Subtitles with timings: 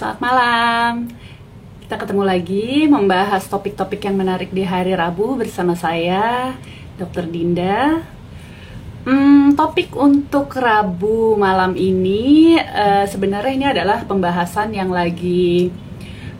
[0.00, 1.12] Selamat malam.
[1.84, 6.56] Kita ketemu lagi membahas topik-topik yang menarik di hari Rabu bersama saya,
[6.96, 7.28] Dr.
[7.28, 8.00] Dinda.
[9.04, 15.68] Hmm, topik untuk Rabu malam ini uh, sebenarnya ini adalah pembahasan yang lagi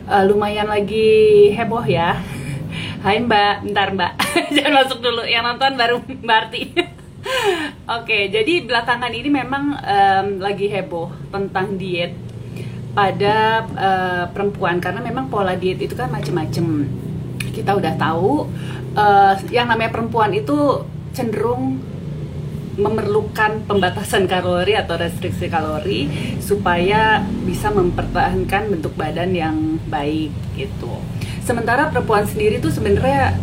[0.09, 2.17] uh, lumayan lagi heboh ya.
[3.05, 4.13] Hai Mbak, bentar Mbak,
[4.57, 5.21] jangan masuk dulu.
[5.21, 6.61] Yang nonton baru Mbak Arti.
[8.01, 12.30] Oke, jadi belakangan ini memang um, lagi heboh tentang diet
[12.91, 16.87] pada uh, perempuan karena memang pola diet itu kan macem-macem.
[17.51, 18.47] Kita udah tahu
[18.95, 21.79] uh, yang namanya perempuan itu cenderung
[22.79, 26.07] memerlukan pembatasan kalori atau restriksi kalori
[26.39, 29.55] supaya bisa mempertahankan bentuk badan yang
[29.91, 31.03] baik gitu.
[31.43, 33.35] Sementara perempuan sendiri itu sebenarnya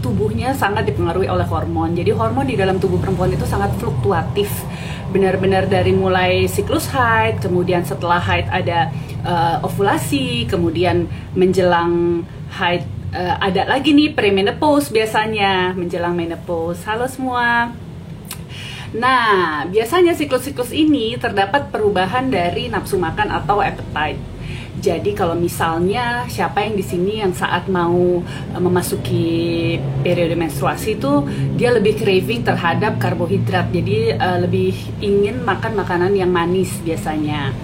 [0.00, 1.96] tubuhnya sangat dipengaruhi oleh hormon.
[1.96, 4.48] Jadi hormon di dalam tubuh perempuan itu sangat fluktuatif.
[5.14, 8.90] Benar-benar dari mulai siklus haid, kemudian setelah haid ada
[9.22, 11.06] uh, ovulasi, kemudian
[11.38, 12.82] menjelang haid
[13.14, 16.82] uh, ada lagi nih premenopause biasanya menjelang menopause.
[16.82, 17.70] Halo semua.
[18.90, 24.33] Nah, biasanya siklus-siklus ini terdapat perubahan dari nafsu makan atau appetite
[24.84, 31.24] jadi kalau misalnya siapa yang di sini yang saat mau uh, memasuki periode menstruasi itu
[31.56, 33.72] dia lebih craving terhadap karbohidrat.
[33.72, 37.56] Jadi uh, lebih ingin makan makanan yang manis biasanya.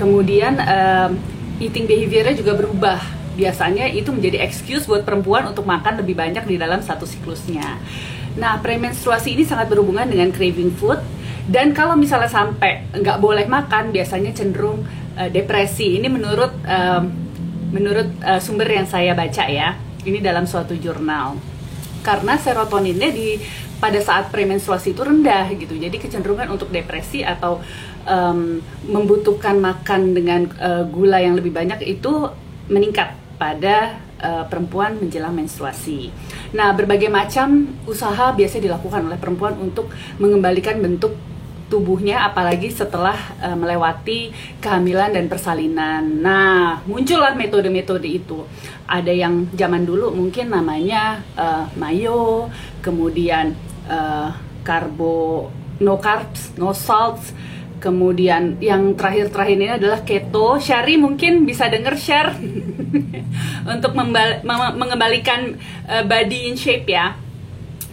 [0.00, 1.12] Kemudian uh,
[1.60, 3.00] eating behaviornya juga berubah.
[3.36, 7.76] Biasanya itu menjadi excuse buat perempuan untuk makan lebih banyak di dalam satu siklusnya.
[8.32, 11.00] Nah, premenstruasi ini sangat berhubungan dengan craving food
[11.42, 15.98] dan kalau misalnya sampai nggak boleh makan, biasanya cenderung uh, depresi.
[16.00, 17.02] Ini menurut uh,
[17.72, 19.76] menurut uh, sumber yang saya baca ya.
[20.02, 21.38] Ini dalam suatu jurnal.
[22.02, 23.38] Karena serotoninnya di
[23.78, 25.74] pada saat premenstruasi itu rendah gitu.
[25.74, 27.62] Jadi kecenderungan untuk depresi atau
[28.06, 32.30] um, membutuhkan makan dengan uh, gula yang lebih banyak itu
[32.70, 36.14] meningkat pada perempuan menjelang menstruasi.
[36.54, 39.90] Nah, berbagai macam usaha biasa dilakukan oleh perempuan untuk
[40.22, 41.18] mengembalikan bentuk
[41.72, 44.28] tubuhnya apalagi setelah uh, melewati
[44.60, 46.04] kehamilan dan persalinan.
[46.20, 48.44] Nah, muncullah metode-metode itu.
[48.84, 52.52] Ada yang zaman dulu mungkin namanya uh, mayo,
[52.84, 53.56] kemudian
[53.88, 55.48] uh, karbo
[55.80, 57.32] no carbs, no salts,
[57.80, 60.60] kemudian yang terakhir-terakhir ini adalah keto.
[60.60, 62.36] Syari mungkin bisa denger share
[63.80, 63.96] untuk
[64.76, 65.56] mengembalikan
[65.88, 67.16] uh, body in shape ya.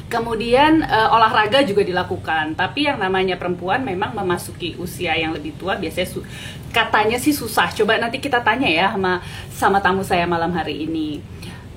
[0.10, 5.78] Kemudian uh, olahraga juga dilakukan, tapi yang namanya perempuan memang memasuki usia yang lebih tua
[5.78, 6.26] biasanya
[6.74, 7.70] katanya sih susah.
[7.78, 9.22] Coba nanti kita tanya ya sama
[9.54, 11.22] sama tamu saya malam hari ini.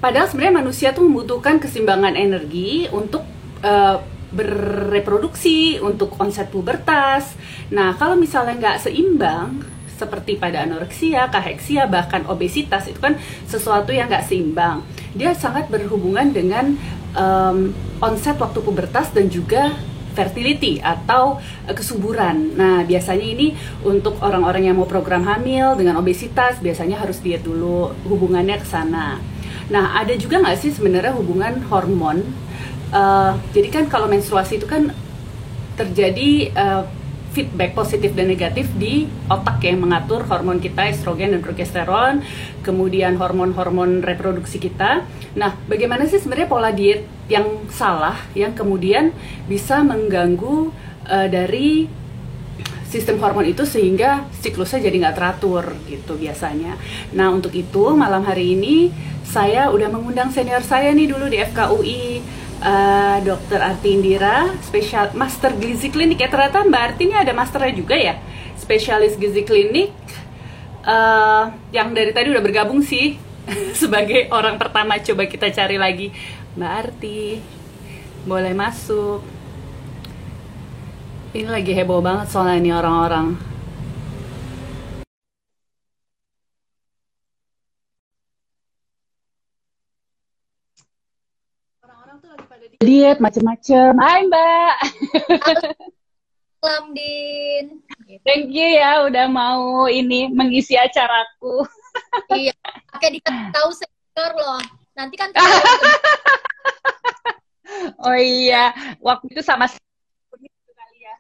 [0.01, 3.21] Padahal sebenarnya manusia tuh membutuhkan keseimbangan energi untuk
[3.61, 4.01] uh,
[4.33, 7.37] berreproduksi, untuk onset pubertas.
[7.69, 9.61] Nah, kalau misalnya nggak seimbang,
[10.03, 13.15] seperti pada anoreksia, kaheksia, bahkan obesitas itu kan
[13.47, 14.83] sesuatu yang nggak seimbang.
[15.15, 16.75] Dia sangat berhubungan dengan
[17.17, 19.77] um, onset waktu pubertas dan juga
[20.13, 22.53] fertility atau uh, kesuburan.
[22.57, 27.93] Nah, biasanya ini untuk orang-orang yang mau program hamil dengan obesitas biasanya harus diet dulu
[28.05, 29.17] hubungannya ke sana.
[29.73, 32.21] Nah, ada juga nggak sih sebenarnya hubungan hormon?
[32.93, 34.93] Uh, jadi kan kalau menstruasi itu kan
[35.81, 36.85] terjadi uh,
[37.33, 42.21] feedback positif dan negatif di otak yang mengatur hormon kita estrogen dan progesteron,
[42.61, 45.09] kemudian hormon-hormon reproduksi kita.
[45.33, 49.17] Nah, bagaimana sih sebenarnya pola diet yang salah yang kemudian
[49.49, 50.69] bisa mengganggu
[51.09, 51.89] uh, dari
[52.93, 56.77] sistem hormon itu sehingga siklusnya jadi nggak teratur gitu biasanya.
[57.17, 58.93] Nah untuk itu malam hari ini
[59.25, 62.05] saya udah mengundang senior saya nih dulu di FKUI
[62.63, 67.75] uh, Dokter Arti Indira, spesial Master Gizi Klinik ya ternyata Mbak Arti ini ada masternya
[67.75, 68.17] juga ya,
[68.57, 69.91] spesialis gizi klinik
[70.87, 73.19] uh, yang dari tadi udah bergabung sih
[73.81, 76.15] sebagai orang pertama coba kita cari lagi
[76.55, 77.43] Mbak Arti,
[78.23, 79.21] boleh masuk.
[81.33, 83.52] Ini lagi heboh banget soalnya ini orang-orang.
[92.83, 93.95] Diet macem-macem.
[93.95, 94.75] Hai Mbak.
[96.59, 97.79] Salam Din.
[98.27, 101.63] Thank you ya udah mau ini mengisi acaraku.
[102.35, 102.55] iya,
[102.91, 104.63] pakai dikasih tahu senior loh.
[104.99, 105.31] Nanti kan
[108.05, 111.15] Oh iya, waktu itu sama kali ya.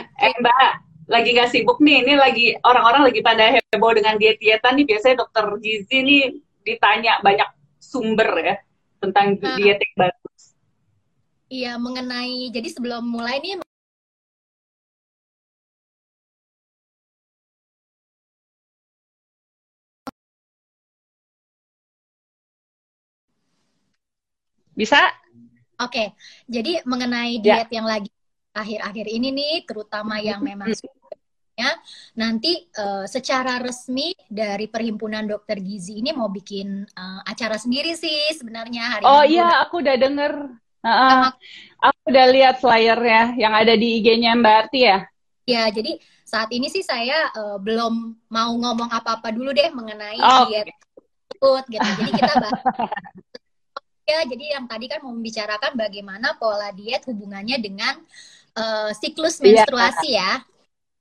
[0.00, 0.28] okay.
[0.28, 0.70] Eh Mbak,
[1.08, 5.46] lagi gak sibuk nih, ini lagi orang-orang lagi pada heboh dengan diet-dietan nih, biasanya dokter
[5.62, 6.24] gizi nih
[6.64, 7.48] ditanya banyak
[7.80, 8.56] sumber ya
[9.00, 9.48] tentang ah.
[9.48, 10.42] uh, diet yang bagus.
[11.50, 13.58] Iya, mengenai jadi sebelum mulai nih
[24.80, 25.12] Bisa?
[25.76, 26.16] Oke,
[26.48, 27.60] jadi mengenai ya.
[27.60, 27.76] diet ya.
[27.80, 28.08] yang lagi
[28.56, 30.72] akhir-akhir ini nih, terutama yang memang
[32.14, 38.32] nanti eh, secara resmi dari Perhimpunan Dokter Gizi ini mau bikin eh, acara sendiri sih
[38.32, 39.34] sebenarnya hari Oh Minggu.
[39.34, 40.32] iya, aku udah denger.
[40.80, 41.22] Heeh.
[41.80, 44.98] Aku udah lihat flyernya yang ada di IG-nya Mbak Arti ya.
[45.44, 47.92] Ya, jadi saat ini sih saya eh, belum
[48.28, 51.88] mau ngomong apa-apa dulu deh mengenai Oh, diet tersebut gitu.
[52.00, 52.60] Jadi kita bahas
[54.10, 54.20] ya.
[54.24, 57.94] Jadi yang tadi kan mau membicarakan bagaimana pola diet hubungannya dengan
[58.56, 59.64] eh, siklus Iya.
[59.64, 60.32] menstruasi ya.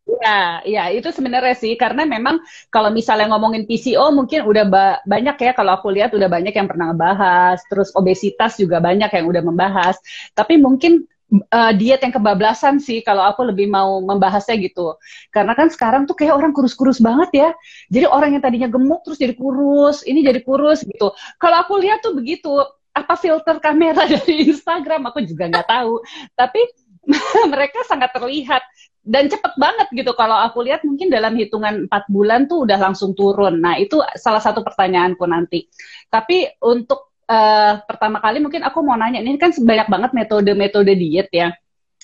[0.10, 2.40] Iya, iya itu sebenarnya sih karena memang
[2.74, 6.66] kalau misalnya ngomongin PCO mungkin udah ba- banyak ya kalau aku lihat udah banyak yang
[6.72, 10.00] pernah ngebahas, terus obesitas juga banyak yang udah membahas.
[10.34, 14.98] Tapi mungkin eh, diet yang kebablasan sih kalau aku lebih mau membahasnya gitu.
[15.36, 17.50] Karena kan sekarang tuh kayak orang kurus-kurus banget ya.
[17.94, 21.14] Jadi orang yang tadinya gemuk terus jadi kurus, ini jadi kurus gitu.
[21.38, 22.50] Kalau aku lihat tuh begitu,
[22.96, 26.02] apa filter kamera dari Instagram aku juga nggak tahu.
[26.34, 26.62] Tapi
[27.54, 28.64] mereka sangat terlihat
[29.10, 33.18] dan cepet banget gitu kalau aku lihat mungkin dalam hitungan empat bulan tuh udah langsung
[33.18, 33.58] turun.
[33.58, 35.66] Nah itu salah satu pertanyaanku nanti.
[36.14, 41.34] Tapi untuk eh, pertama kali mungkin aku mau nanya, ini kan banyak banget metode-metode diet
[41.34, 41.50] ya.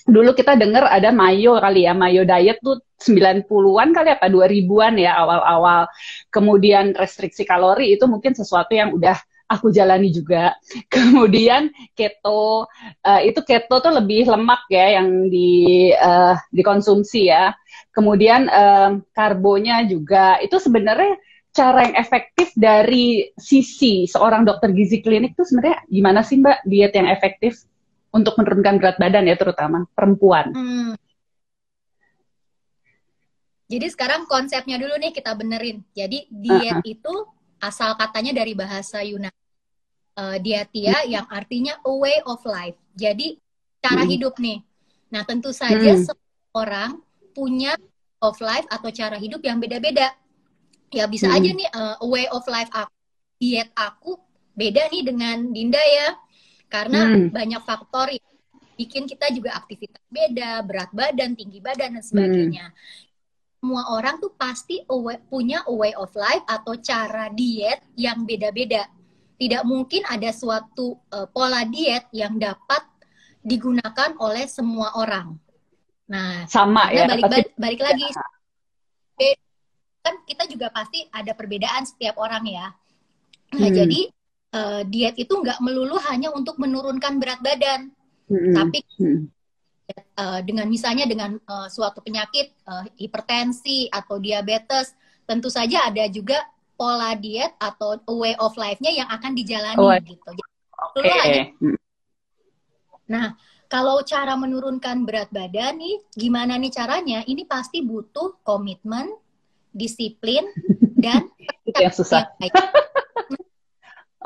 [0.02, 5.14] Dulu kita dengar ada mayo kali ya, mayo diet tuh 90-an kali apa 2000-an ya
[5.22, 5.86] awal-awal.
[6.34, 9.14] Kemudian restriksi kalori itu mungkin sesuatu yang udah
[9.46, 10.54] aku jalani juga.
[10.92, 12.66] Kemudian keto
[13.02, 17.54] eh, itu keto tuh lebih lemak ya yang di eh, dikonsumsi ya.
[17.94, 21.16] Kemudian eh, karbonya juga itu sebenarnya
[21.56, 26.92] cara yang efektif dari sisi seorang dokter gizi klinik tuh sebenarnya gimana sih Mbak diet
[26.92, 27.64] yang efektif
[28.12, 30.52] untuk menurunkan berat badan ya terutama perempuan.
[30.52, 30.92] Hmm.
[33.66, 35.82] Jadi sekarang konsepnya dulu nih kita benerin.
[35.90, 37.14] Jadi diet itu
[37.60, 39.34] asal katanya dari bahasa Yunani.
[40.16, 42.76] Eh, diatia yang artinya a way of life.
[42.96, 43.36] Jadi
[43.84, 44.12] cara Hmm.
[44.16, 44.64] hidup nih.
[45.12, 46.04] Nah, tentu saja Hmm.
[46.08, 46.90] semua orang
[47.36, 47.76] punya
[48.24, 50.16] of life atau cara hidup yang beda-beda.
[50.88, 51.36] Ya bisa Hmm.
[51.36, 52.96] aja nih eh, a way of life aku,
[53.36, 54.16] diet aku
[54.56, 56.16] beda nih dengan Dinda ya.
[56.72, 57.28] Karena Hmm.
[57.28, 58.32] banyak faktor yang
[58.80, 62.72] bikin kita juga aktivitas beda, berat badan, tinggi badan dan sebagainya.
[63.66, 68.86] Semua orang tuh pasti awa- punya a way of life atau cara diet yang beda-beda.
[69.34, 72.86] Tidak mungkin ada suatu eh, pola diet yang dapat
[73.42, 75.34] digunakan oleh semua orang.
[76.06, 77.10] Nah, Sama ya.
[77.10, 78.06] balik, balik, balik lagi
[79.98, 82.70] kan kita juga pasti ada perbedaan setiap orang ya.
[83.58, 83.74] Nah, Hmm.
[83.82, 84.00] jadi
[84.54, 87.90] eh, diet itu nggak melulu hanya untuk menurunkan berat badan,
[88.30, 88.54] Hmm.
[88.54, 89.26] tapi Hmm.
[89.94, 94.94] Eh, dengan misalnya dengan eh, suatu penyakit eh, hipertensi atau diabetes,
[95.26, 96.42] tentu saja ada juga
[96.76, 100.30] pola diet atau way of life-nya yang akan dijalani Oh, gitu.
[101.00, 101.78] Jadi, hanya Hmm.
[103.06, 107.22] Nah, kalau cara menurunkan berat badan nih, gimana nih caranya?
[107.24, 109.14] Ini pasti butuh komitmen,
[109.70, 110.46] disiplin,
[110.98, 111.30] dan
[111.66, 112.30] Itu yang susah.
[112.38, 112.52] yang.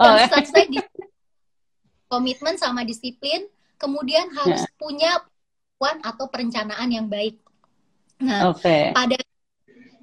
[0.01, 0.81] Oh, saya di-
[2.09, 3.45] komitmen sama disiplin,
[3.77, 5.21] kemudian harus punya
[5.81, 7.41] plan atau perencanaan yang baik.
[8.21, 8.93] Nah, Oke.
[8.93, 9.17] pada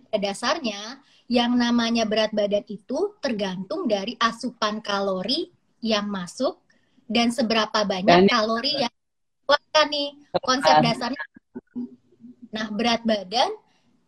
[0.09, 0.97] dasarnya
[1.29, 5.53] yang namanya berat badan itu tergantung dari asupan kalori
[5.85, 6.57] yang masuk
[7.05, 8.89] dan seberapa banyak Dan- kalori yang
[9.45, 10.09] dikeluarkan nih
[10.41, 11.23] konsep dasarnya.
[12.49, 13.53] Nah berat badan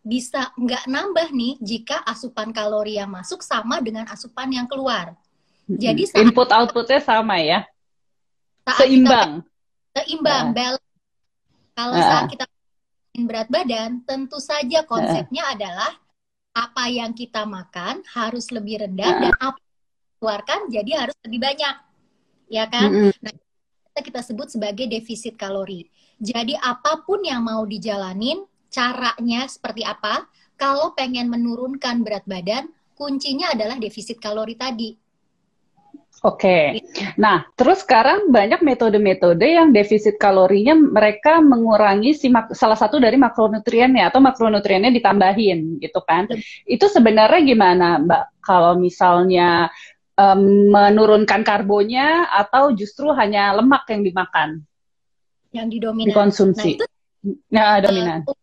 [0.00, 5.14] bisa nggak nambah nih jika asupan kalori yang masuk sama dengan asupan yang keluar.
[5.70, 7.62] Jadi saat, input outputnya sama ya,
[8.74, 9.44] seimbang.
[9.94, 10.56] kita seimbang, Nah.
[10.56, 10.89] balance.
[11.80, 12.04] Kalau Nah.
[12.04, 12.44] saat kita
[13.24, 15.96] berat badan, tentu saja konsepnya adalah
[16.52, 19.20] apa yang kita makan harus lebih rendah Nah.
[19.24, 19.80] dan apa yang
[20.20, 21.76] keluarkan jadi harus lebih banyak.
[22.52, 22.92] Ya kan?
[22.92, 23.16] Mm-mm.
[23.24, 25.88] Nah, kita kita sebut sebagai defisit kalori.
[26.20, 30.28] Jadi apa pun yang mau dijalanin, caranya seperti apa?
[30.60, 34.92] Kalau pengen menurunkan berat badan, kuncinya adalah defisit kalori tadi.
[36.20, 36.84] Oke.
[37.16, 43.16] Nah, terus sekarang banyak metode-metode yang defisit kalorinya mereka mengurangi si mak- salah satu dari
[43.16, 46.28] makronutriennya atau makronutriennya ditambahin gitu kan.
[46.68, 48.44] Itu sebenarnya gimana, Mbak?
[48.44, 49.72] Kalau misalnya
[50.12, 54.48] em, menurunkan karbonya atau justru hanya lemak yang dimakan,
[55.56, 56.08] Yang didominan.
[56.12, 56.60] dikonsumsi?
[56.60, 56.86] Nah, itu
[57.52, 58.20] Nah, dominan.
[58.28, 58.36] Eh,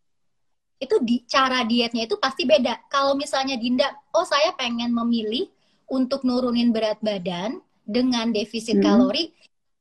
[0.81, 2.89] itu di cara dietnya itu pasti beda.
[2.89, 5.49] Kalau misalnya Dinda, oh saya pengen memilih
[5.89, 7.57] untuk nurunin berat badan
[7.87, 8.83] dengan defisit Hmm.
[8.83, 9.31] kalori,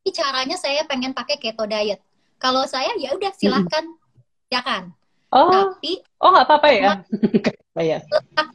[0.06, 1.98] ini caranya saya pengen pakai keto diet.
[2.38, 3.84] Kalau saya ya udah silahkan,
[4.46, 4.94] ya kan.
[5.34, 7.02] Oh, Tapi oh nggak apa-apa ya?
[7.02, 7.98] Nggak apa ya.
[8.06, 8.48] letak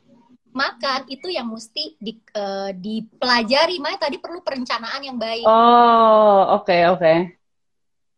[0.51, 3.79] makan itu yang mesti di, uh, dipelajari.
[3.83, 5.43] Makanya tadi perlu perencanaan yang baik.
[5.43, 6.99] Oh, oke okay, oke.
[7.03, 7.17] Okay.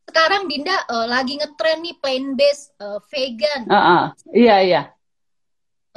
[0.06, 3.66] Sekarang Dinda uh, lagi ngetren nih plant based uh, vegan.
[3.66, 4.04] Uh -uh.
[4.30, 4.82] Iya iya.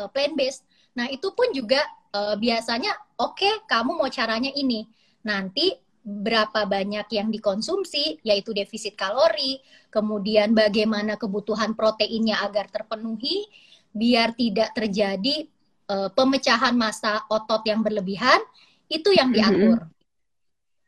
[0.00, 0.64] Uh, plant based.
[0.96, 1.84] Nah itu pun juga
[2.16, 4.88] uh, biasanya oke okay, kamu mau caranya ini.
[5.26, 5.74] Nanti
[6.06, 9.58] berapa banyak yang dikonsumsi, yaitu defisit kalori,
[9.90, 13.50] kemudian bagaimana kebutuhan proteinnya agar terpenuhi,
[13.90, 15.50] biar tidak terjadi
[15.90, 18.38] uh, pemecahan massa otot yang berlebihan,
[18.86, 19.90] itu yang diatur.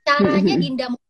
[0.06, 1.02] Caranya Dinda mau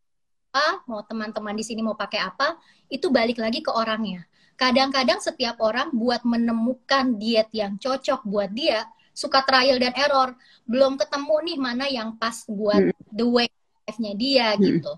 [0.49, 2.57] apa, mau teman-teman di sini mau pakai apa,
[2.89, 4.25] itu balik lagi ke orangnya.
[4.57, 10.31] Kadang-kadang setiap orang buat menemukan diet yang cocok buat dia, suka trial dan error.
[10.63, 13.51] Belum ketemu nih mana yang pas buat the way
[13.97, 14.61] nya dia hmm.
[14.61, 14.93] gitu.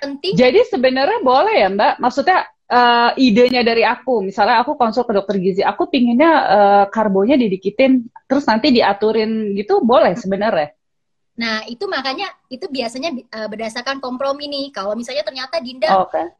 [0.00, 0.32] Penting.
[0.32, 5.36] Jadi sebenarnya boleh ya Mbak, maksudnya uh, idenya dari aku, misalnya aku konsul ke dokter
[5.36, 10.72] gizi, aku pinginnya uh, karbonya didikitin, terus nanti diaturin gitu, boleh sebenarnya.
[11.36, 14.72] Nah itu makanya itu biasanya uh, berdasarkan kompromi nih.
[14.72, 16.32] Kalau misalnya ternyata Dinda oh, okay.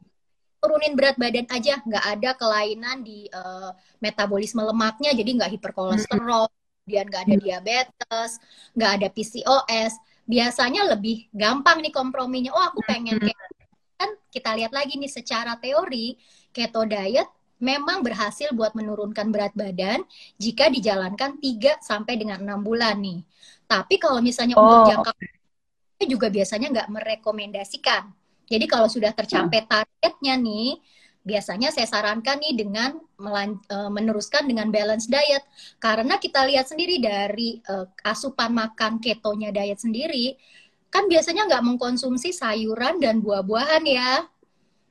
[0.63, 3.69] turunin berat badan aja, nggak ada kelainan di uh,
[4.01, 6.64] metabolisme lemaknya, jadi nggak hiperkolesterol, hmm.
[6.85, 7.41] Kemudian nggak ada hmm.
[7.41, 8.31] diabetes,
[8.77, 9.93] nggak ada PCOS
[10.29, 12.53] biasanya lebih gampang nih komprominya.
[12.53, 13.49] Oh, aku pengen kayak
[13.97, 16.13] kan kita lihat lagi nih secara teori
[16.53, 17.25] keto diet
[17.57, 20.05] memang berhasil buat menurunkan berat badan
[20.37, 23.25] jika dijalankan 3 sampai dengan 6 bulan nih.
[23.65, 25.11] Tapi kalau misalnya oh, untuk jangka
[26.05, 28.13] juga biasanya nggak merekomendasikan.
[28.45, 30.77] Jadi kalau sudah tercapai targetnya nih,
[31.25, 35.41] biasanya saya sarankan nih dengan uh, meneruskan dengan balance diet
[35.81, 40.37] karena kita lihat sendiri dari uh, asupan makan ketonya diet sendiri
[40.93, 44.23] kan biasanya nggak mengkonsumsi sayuran dan buah-buahan ya.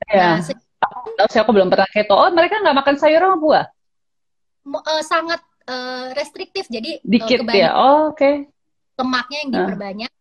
[0.05, 0.37] Ya.
[0.37, 2.13] Nah, saya aku belum pernah keto.
[2.13, 3.65] Oh, mereka nggak makan sayur sama buah?
[4.69, 6.69] Uh, sangat uh, restriktif.
[6.69, 7.73] Jadi dikit uh, ya.
[7.73, 8.21] Oh, oke.
[8.21, 8.45] Okay.
[9.01, 10.11] Lemaknya yang diperbanyak.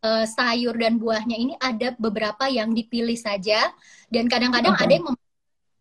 [0.00, 3.68] Uh, sayur dan buahnya ini ada beberapa yang dipilih saja
[4.08, 4.88] dan kadang-kadang okay.
[4.88, 5.04] ada yang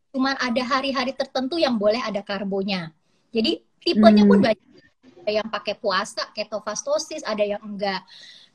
[0.09, 2.93] cuma ada hari-hari tertentu yang boleh ada karbonya.
[3.29, 4.31] Jadi tipenya hmm.
[4.31, 4.67] pun banyak.
[5.19, 8.01] Ada yang pakai puasa, ketofastosis, ada yang enggak.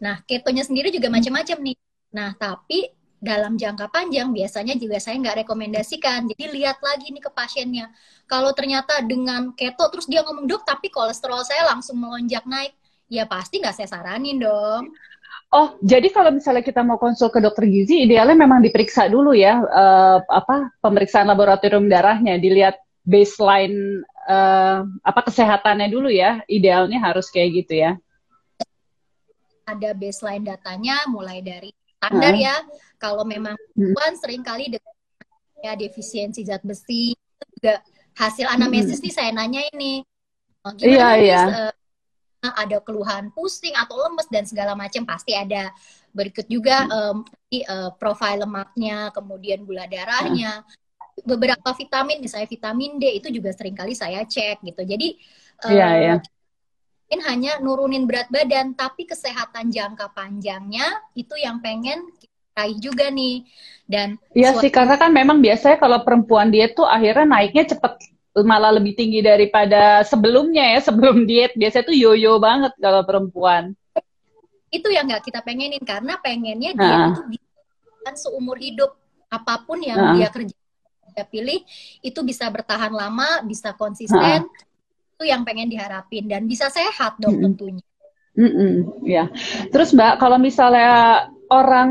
[0.03, 1.17] Nah, ketonya sendiri juga hmm.
[1.21, 1.77] macam-macam nih.
[2.15, 2.91] Nah, tapi
[3.25, 6.29] dalam jangka panjang biasanya juga saya nggak rekomendasikan.
[6.29, 7.89] Jadi lihat lagi nih ke pasiennya.
[8.29, 12.77] Kalau ternyata dengan keto terus dia ngomong dok tapi kolesterol saya langsung melonjak naik,
[13.09, 14.93] ya pasti nggak saya saranin dong.
[15.55, 19.63] Oh, jadi kalau misalnya kita mau konsul ke dokter gizi, idealnya memang diperiksa dulu ya,
[19.63, 22.75] uh, apa pemeriksaan laboratorium darahnya, dilihat
[23.07, 26.43] baseline uh, apa kesehatannya dulu ya.
[26.51, 27.95] Idealnya harus kayak gitu ya.
[29.71, 31.71] Ada baseline datanya, mulai dari
[32.03, 32.41] standar uh.
[32.51, 32.57] ya.
[32.99, 34.21] Kalau memang perempuan hmm.
[34.27, 34.95] sering kali dengan
[35.63, 37.15] ya defisiensi zat besi,
[37.55, 37.79] juga
[38.19, 39.07] hasil anamnesis hmm.
[39.07, 40.03] nih saya nanya ini.
[40.83, 41.43] Gimana iya, iya.
[41.47, 41.75] Uh,
[42.53, 45.73] ada keluhan pusing atau lemes dan segala macam pasti ada.
[46.13, 50.61] Berikut juga um, uh, profil lemaknya kemudian gula darahnya
[51.23, 54.83] beberapa vitamin misalnya vitamin D itu juga sering kali saya cek gitu.
[54.83, 55.15] Jadi
[55.63, 57.23] um, yeah, yeah.
[57.31, 62.11] hanya nurunin berat badan tapi kesehatan jangka panjangnya itu yang pengen
[62.59, 63.47] raih juga nih.
[63.87, 68.75] Dan Iya sih karena kan memang biasanya kalau perempuan dia tuh akhirnya naiknya cepet malah
[68.75, 73.71] lebih tinggi daripada sebelumnya ya sebelum diet biasanya tuh yoyo banget kalau perempuan
[74.75, 77.15] itu yang nggak kita pengenin karena pengennya dia nah.
[77.31, 77.39] itu
[78.03, 78.99] kan seumur hidup
[79.31, 80.15] apa pun yang nah.
[80.19, 80.55] dia kerja
[81.15, 81.63] dia pilih
[82.03, 85.15] itu bisa bertahan lama bisa konsisten nah.
[85.15, 87.47] itu yang pengen diharapin dan bisa sehat dong mm -mm.
[87.47, 87.87] tentunya
[88.35, 88.75] mm -mm,
[89.07, 89.25] ya
[89.71, 91.91] terus mbak kalau misalnya orang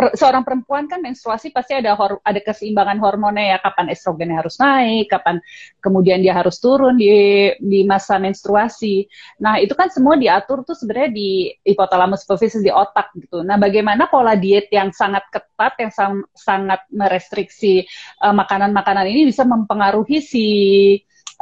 [0.00, 4.56] per, seorang perempuan kan menstruasi pasti ada hor, ada keseimbangan hormonnya ya kapan estrogennya harus
[4.56, 5.36] naik, kapan
[5.84, 7.12] kemudian dia harus turun di
[7.60, 9.04] di masa menstruasi.
[9.44, 13.44] Nah, itu kan semua diatur tuh sebenarnya di hipotalamus hipofisis di otak gitu.
[13.44, 17.84] Nah, bagaimana pola diet yang sangat ketat yang sang, sangat merestriksi
[18.24, 20.46] uh, makanan-makanan ini bisa mempengaruhi si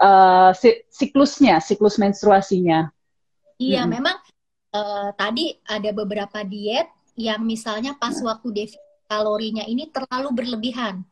[0.02, 2.90] uh, si, siklusnya, siklus menstruasinya?
[3.62, 3.90] Iya, hmm.
[3.94, 4.16] memang
[4.74, 11.02] uh, tadi ada beberapa diet yang misalnya pas waktu defisit kalorinya ini terlalu berlebihan.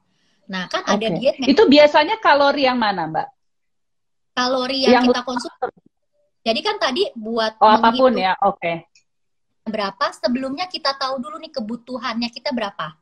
[0.47, 0.95] Nah, kan okay.
[0.95, 3.29] ada diet Itu biasanya kalori yang mana, Mbak?
[4.37, 5.59] Kalori yang, yang kita konsumsi.
[6.47, 8.39] Jadi kan tadi buat Oh, apa pun ya.
[8.47, 8.61] Oke.
[8.63, 8.77] Okay.
[9.67, 12.95] Berapa sebelumnya kita tahu dulu nih kebutuhannya kita berapa.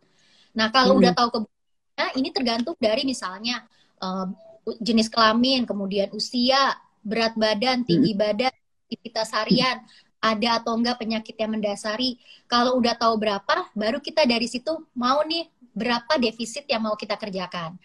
[0.57, 1.01] Nah, kalau hmm.
[1.05, 3.61] udah tahu kebutuhannya ini tergantung dari misalnya
[4.01, 4.33] uh,
[4.81, 6.73] jenis kelamin, kemudian usia,
[7.05, 8.23] berat badan, tinggi hmm.
[8.25, 8.55] badan,
[8.89, 9.85] aktivitas harian,
[10.25, 12.17] ada atau enggak penyakit yang mendasari.
[12.49, 17.21] Kalau udah tahu berapa, baru kita dari situ mau nih berapa defisit yang mau kita
[17.21, 17.77] kerjakan.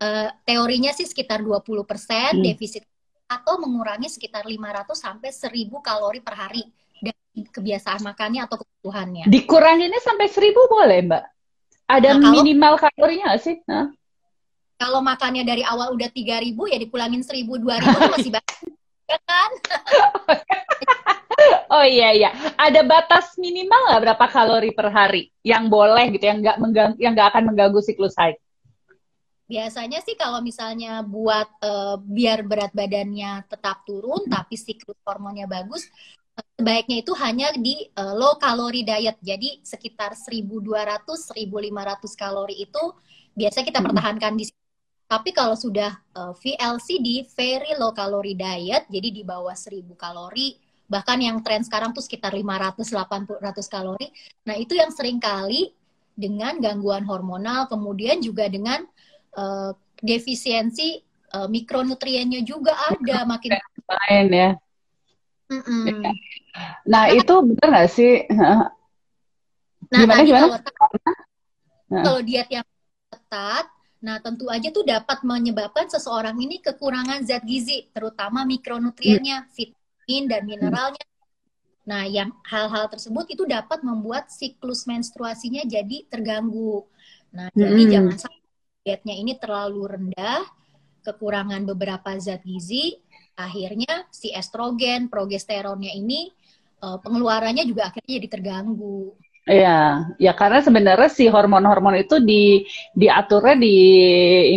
[0.00, 2.40] Uh, teorinya sih sekitar 20% hmm.
[2.40, 2.84] defisit
[3.26, 6.62] atau mengurangi sekitar 500 sampai 1000 kalori per hari
[7.02, 9.24] dari kebiasaan makannya atau kebutuhannya.
[9.28, 11.24] Dikuranginnya sampai 1000 boleh, Mbak?
[11.86, 13.56] Ada nah, kalau, minimal kalorinya nggak sih?
[13.66, 13.90] Nah.
[14.76, 18.58] Kalau makannya dari awal udah 3000 ya dikulangin 1000 2000 masih banyak.
[19.12, 19.50] ya kan?
[21.70, 26.38] oh iya iya, ada batas minimal nggak berapa kalori per hari yang boleh gitu, yang
[26.42, 26.56] nggak
[26.98, 28.38] yang nggak akan mengganggu siklus haid?
[29.46, 35.86] Biasanya sih kalau misalnya buat uh, biar berat badannya tetap turun tapi siklus hormonnya bagus,
[36.58, 39.16] sebaiknya itu hanya di uh, low calorie diet.
[39.22, 42.82] Jadi sekitar 1200 1500 kalori itu
[43.38, 43.86] biasa kita hmm.
[43.86, 44.44] pertahankan di.
[45.06, 50.58] Tapi kalau sudah uh, VLC di very low calorie diet, jadi di bawah 1000 kalori,
[50.86, 54.08] bahkan yang tren sekarang tuh sekitar 500 800 kalori.
[54.46, 55.74] Nah, itu yang sering kali
[56.16, 58.86] dengan gangguan hormonal, kemudian juga dengan
[59.36, 61.02] uh, defisiensi
[61.36, 64.50] uh, mikronutriennya juga ada makin lain ya.
[65.46, 65.84] Mm -mm.
[65.86, 66.14] Nah,
[66.82, 68.14] nah itu benar nggak sih?
[69.86, 70.46] Nah, gimana gimana?
[70.58, 70.58] Kalau,
[71.86, 72.02] nah.
[72.02, 72.66] kalau diet yang
[73.06, 73.70] ketat,
[74.02, 79.50] nah tentu aja tuh dapat menyebabkan seseorang ini kekurangan zat gizi, terutama mikronutriennya, mm.
[79.54, 81.06] vitamin dan mineralnya.
[81.86, 86.82] Nah, yang hal-hal tersebut itu dapat membuat siklus menstruasinya jadi terganggu.
[87.30, 87.58] Nah, mm.
[87.58, 88.42] jadi jangan sampai
[88.82, 90.42] dietnya ini terlalu rendah,
[91.06, 92.98] kekurangan beberapa zat gizi,
[93.38, 96.30] akhirnya si estrogen, progesteronnya ini
[96.82, 99.14] uh, pengeluarannya juga akhirnya jadi terganggu.
[99.46, 102.66] Iya, ya karena sebenarnya si hormon-hormon itu di
[102.98, 103.76] diaturnya di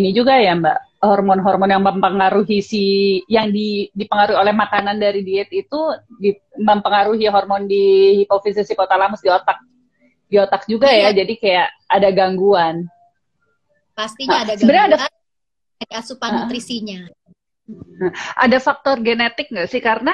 [0.02, 0.89] ini juga ya Mbak.
[1.00, 2.84] Hormon-hormon yang mempengaruhi si
[3.32, 9.32] yang di, dipengaruhi oleh makanan dari diet itu di, mempengaruhi hormon di hipofisis hipotalamus di
[9.32, 9.64] otak.
[10.28, 11.10] Di otak juga ya, iya.
[11.16, 12.86] ya, jadi kayak ada gangguan
[14.00, 15.10] pastinya nah, ada gangguan
[15.80, 17.00] ada asupan uh, nutrisinya.
[18.36, 19.80] Ada faktor genetik nggak sih?
[19.80, 20.12] Karena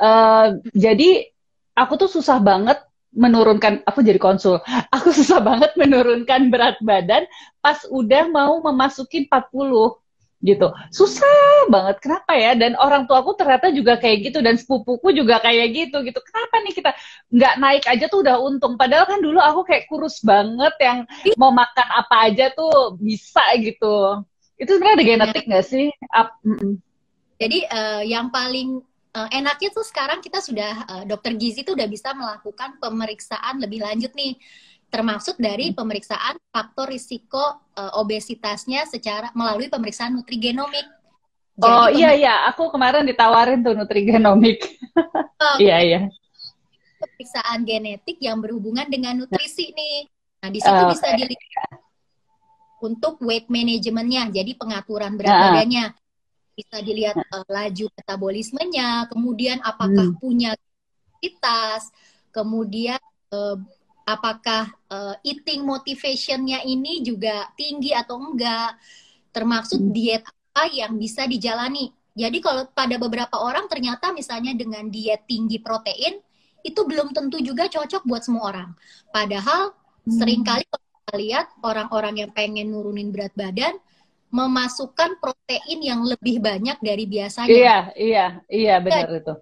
[0.00, 1.28] uh, jadi
[1.76, 2.80] aku tuh susah banget
[3.12, 4.56] menurunkan, aku jadi konsul,
[4.88, 7.28] aku susah banget menurunkan berat badan
[7.60, 10.00] pas udah mau memasuki 40
[10.42, 10.74] gitu.
[10.90, 12.02] Susah banget.
[12.02, 12.52] Kenapa ya?
[12.58, 14.38] Dan orang tua aku ternyata juga kayak gitu.
[14.42, 16.18] Dan sepupuku juga kayak gitu gitu.
[16.18, 16.90] Kenapa nih kita
[17.30, 18.74] nggak naik aja tuh udah untung?
[18.74, 21.06] Padahal kan dulu aku kayak kurus banget yang
[21.38, 24.26] mau makan apa aja tuh bisa gitu.
[24.58, 25.88] Itu sebenarnya ada genetik nggak sih?
[26.10, 26.36] Up,
[27.38, 28.82] jadi uh, yang paling
[29.14, 33.82] uh, enaknya tuh sekarang kita sudah uh, dokter gizi tuh udah bisa melakukan pemeriksaan lebih
[33.82, 34.38] lanjut nih
[34.92, 35.76] termasuk dari hmm.
[35.80, 37.40] pemeriksaan faktor risiko
[37.72, 40.84] uh, obesitasnya secara melalui pemeriksaan nutrigenomik.
[41.56, 44.60] Jadi, oh iya iya, aku kemarin ditawarin tuh nutrigenomik.
[45.42, 46.00] Oh, iya iya.
[47.00, 50.12] Pemeriksaan genetik yang berhubungan dengan nutrisi nih.
[50.44, 51.80] Nah di situ uh, bisa dilihat
[52.84, 55.86] untuk weight manajemennya, jadi pengaturan berat uh, badannya.
[56.52, 60.20] Bisa dilihat uh, laju metabolismenya, kemudian apakah hmm.
[60.20, 61.88] punya aktivitas,
[62.28, 63.00] kemudian
[63.32, 63.56] uh,
[64.04, 68.76] apakah uh, eating motivationnya ini juga tinggi atau enggak,
[69.32, 69.92] termasuk hmm.
[69.92, 71.90] diet apa yang bisa dijalani.
[72.12, 76.20] Jadi kalau pada beberapa orang ternyata misalnya dengan diet tinggi protein
[76.62, 78.70] itu belum tentu juga cocok buat semua orang.
[79.08, 79.72] Padahal
[80.04, 80.12] hmm.
[80.12, 83.80] sering kali kita lihat orang-orang yang pengen nurunin berat badan
[84.32, 87.52] memasukkan protein yang lebih banyak dari biasanya.
[87.52, 89.34] Iya, iya, iya benar itu.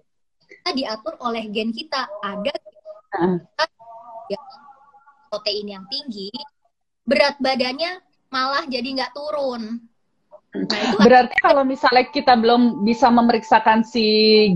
[0.51, 2.11] Kita diatur oleh gen kita.
[2.19, 2.51] Ada
[4.39, 4.59] uh
[5.31, 6.27] protein yang tinggi,
[7.07, 9.79] berat badannya malah jadi nggak turun.
[10.51, 14.03] Nah, itu Berarti kalau misalnya kita belum bisa memeriksakan si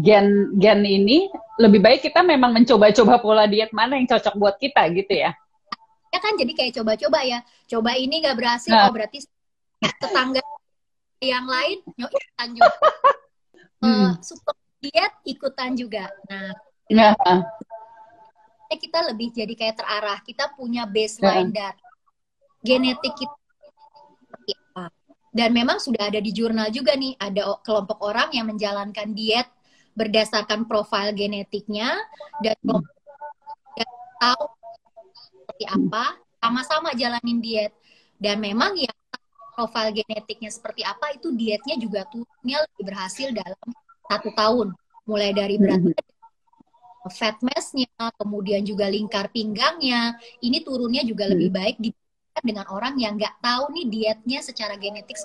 [0.03, 4.83] gen gen ini, lebih baik kita memang mencoba-coba pola diet mana yang cocok buat kita
[4.91, 5.31] gitu ya?
[6.11, 7.39] Ya kan jadi kayak coba-coba ya.
[7.71, 8.91] Coba ini nggak berhasil, nah.
[8.91, 9.23] oh berarti
[9.79, 10.43] tetangga
[11.23, 12.75] yang lain yuk ikutan juga.
[13.83, 14.11] hmm.
[14.19, 16.11] uh, diet ikutan juga.
[16.27, 16.51] Nah,
[16.91, 17.15] nah
[18.77, 20.19] kita lebih jadi kayak terarah.
[20.21, 21.73] Kita punya baseline yeah.
[21.73, 21.85] data
[22.65, 23.37] genetik kita
[25.35, 29.43] Dan memang sudah ada di jurnal juga nih, ada kelompok orang yang menjalankan diet
[29.91, 31.91] berdasarkan profil genetiknya
[32.39, 32.55] dan
[33.75, 34.43] yang tahu
[35.43, 37.75] seperti apa, sama-sama jalanin diet.
[38.15, 38.95] Dan memang yang
[39.59, 43.67] profil genetiknya seperti apa itu dietnya juga turunnya lebih berhasil dalam
[44.07, 44.71] satu tahun
[45.03, 46.14] mulai dari berat badan
[47.11, 51.31] fat mass-nya, kemudian juga lingkar pinggangnya, ini turunnya juga hmm.
[51.33, 55.17] lebih baik dibandingkan dengan orang yang nggak tahu nih dietnya secara genetik.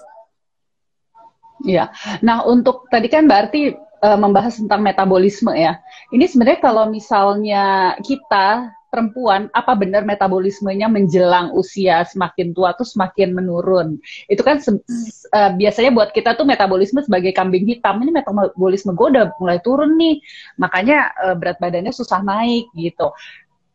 [1.60, 1.92] Iya.
[2.24, 5.76] Nah, untuk tadi kan berarti uh, membahas tentang metabolisme ya.
[6.08, 13.33] Ini sebenarnya kalau misalnya kita perempuan apa benar metabolismenya menjelang usia semakin tua tuh semakin
[13.33, 14.03] menurun.
[14.26, 18.03] Itu kan uh, biasanya buat kita tuh metabolisme sebagai kambing hitam.
[18.03, 20.18] Ini metabolisme gue udah mulai turun nih.
[20.59, 23.14] Makanya uh, berat badannya susah naik gitu.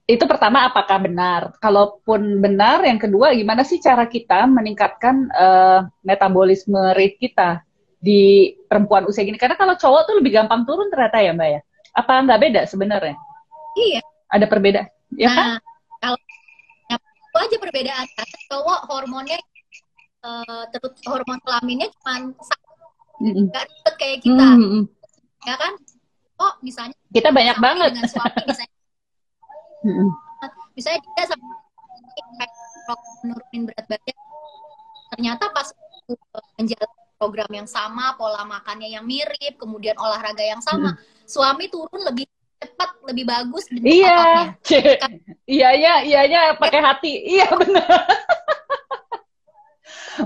[0.05, 1.57] Itu pertama apakah benar?
[1.57, 7.65] Kalaupun benar, yang kedua gimana sih cara kita meningkatkan uh, metabolisme rate kita
[7.97, 9.41] di perempuan usia gini?
[9.41, 11.61] Karena kalau cowok tuh lebih gampang turun ternyata ya Mbak ya.
[11.97, 13.17] Apa nggak beda sebenarnya?
[13.79, 14.01] Iya.
[14.29, 14.87] Ada perbedaan?
[15.13, 15.49] Ya nah, kan?
[16.01, 16.17] kalau
[16.89, 18.05] ya, itu aja perbedaan.
[18.49, 19.37] Cowok hormonnya
[20.25, 22.33] uh, terus hormon kelaminnya cuma
[23.21, 23.95] mm nggak -hmm.
[23.95, 24.83] kayak kita, mm -hmm.
[25.47, 25.73] ya kan?
[26.35, 28.75] Oh, misalnya kita banyak banget dengan suami misalnya,
[29.87, 30.09] mm
[30.75, 31.47] misalnya dia sama
[33.23, 34.17] menurunin berat badan,
[35.15, 35.71] ternyata pas
[36.59, 40.99] menjalani program yang sama, pola makannya yang mirip, kemudian olahraga yang sama, hmm.
[41.25, 42.27] suami turun lebih
[42.61, 43.63] cepat, lebih bagus.
[43.71, 44.53] Iya,
[45.47, 47.85] iya, iya, iya, iya, pakai hati, iya benar.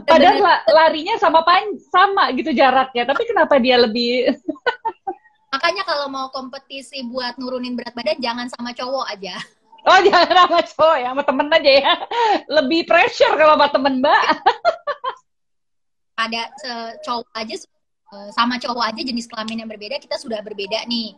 [0.10, 0.38] Padahal
[0.70, 4.38] larinya sama pan sama gitu jaraknya, tapi kenapa dia lebih?
[5.54, 9.34] Makanya kalau mau kompetisi buat nurunin berat badan jangan sama cowok aja.
[9.90, 11.94] Oh jangan sama cowok ya, sama temen aja ya.
[12.46, 14.22] Lebih pressure kalau sama temen mbak
[16.20, 16.52] pada
[17.00, 17.56] cowok aja
[18.12, 21.16] uh, sama cowok aja jenis kelamin yang berbeda kita sudah berbeda nih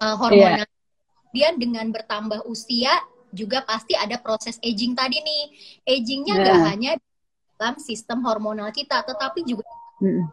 [0.00, 0.64] uh, hormonal.
[0.64, 0.72] Yeah.
[1.30, 2.94] Kemudian dengan bertambah usia
[3.34, 5.42] juga pasti ada proses aging tadi nih.
[5.82, 6.68] Agingnya nggak yeah.
[6.70, 6.92] hanya
[7.58, 9.66] dalam sistem hormonal kita, tetapi juga
[10.02, 10.26] mm.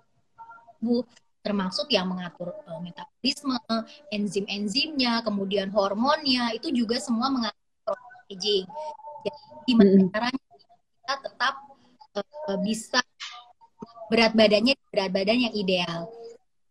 [0.81, 1.05] bu
[1.41, 3.57] termasuk yang mengatur uh, metabolisme,
[4.13, 8.65] enzim-enzimnya, kemudian hormonnya itu juga semua mengatur proses aging.
[9.25, 10.09] Jadi gimana mm.
[10.13, 11.55] caranya kita tetap
[12.17, 13.01] uh, bisa
[14.11, 16.11] berat badannya berat badan yang ideal.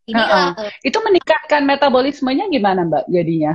[0.09, 3.53] Inilah, uh, uh, itu meningkatkan metabolismenya gimana Mbak jadinya?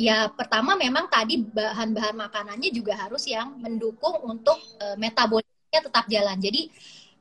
[0.00, 6.36] Ya pertama memang tadi bahan-bahan makanannya juga harus yang mendukung untuk uh, metabolismenya tetap jalan.
[6.40, 6.72] Jadi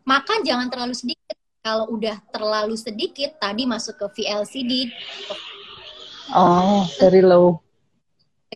[0.08, 1.36] makan jangan terlalu sedikit.
[1.60, 4.96] Kalau udah terlalu sedikit tadi masuk ke VLCD.
[6.32, 7.60] Oh, very low.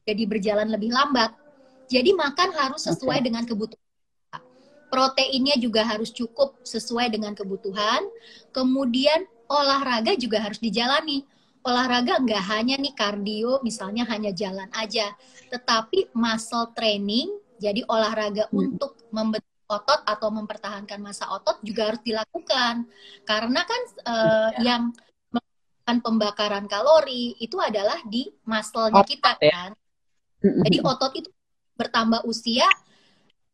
[0.08, 1.36] Jadi berjalan lebih lambat.
[1.92, 3.28] Jadi makan harus sesuai okay.
[3.28, 3.84] dengan kebutuhan
[4.94, 8.06] proteinnya juga harus cukup sesuai dengan kebutuhan.
[8.54, 11.26] Kemudian olahraga juga harus dijalani.
[11.64, 15.16] Olahraga nggak hanya nih kardio, misalnya hanya jalan aja,
[15.48, 18.56] tetapi muscle training, jadi olahraga hmm.
[18.60, 22.84] untuk membentuk otot atau mempertahankan masa otot juga harus dilakukan.
[23.24, 24.76] Karena kan uh, ya.
[24.76, 24.92] yang
[25.32, 29.52] melakukan pembakaran kalori itu adalah di muscle-nya kita ya.
[29.52, 29.72] kan.
[30.44, 31.32] Jadi otot itu
[31.80, 32.68] bertambah usia,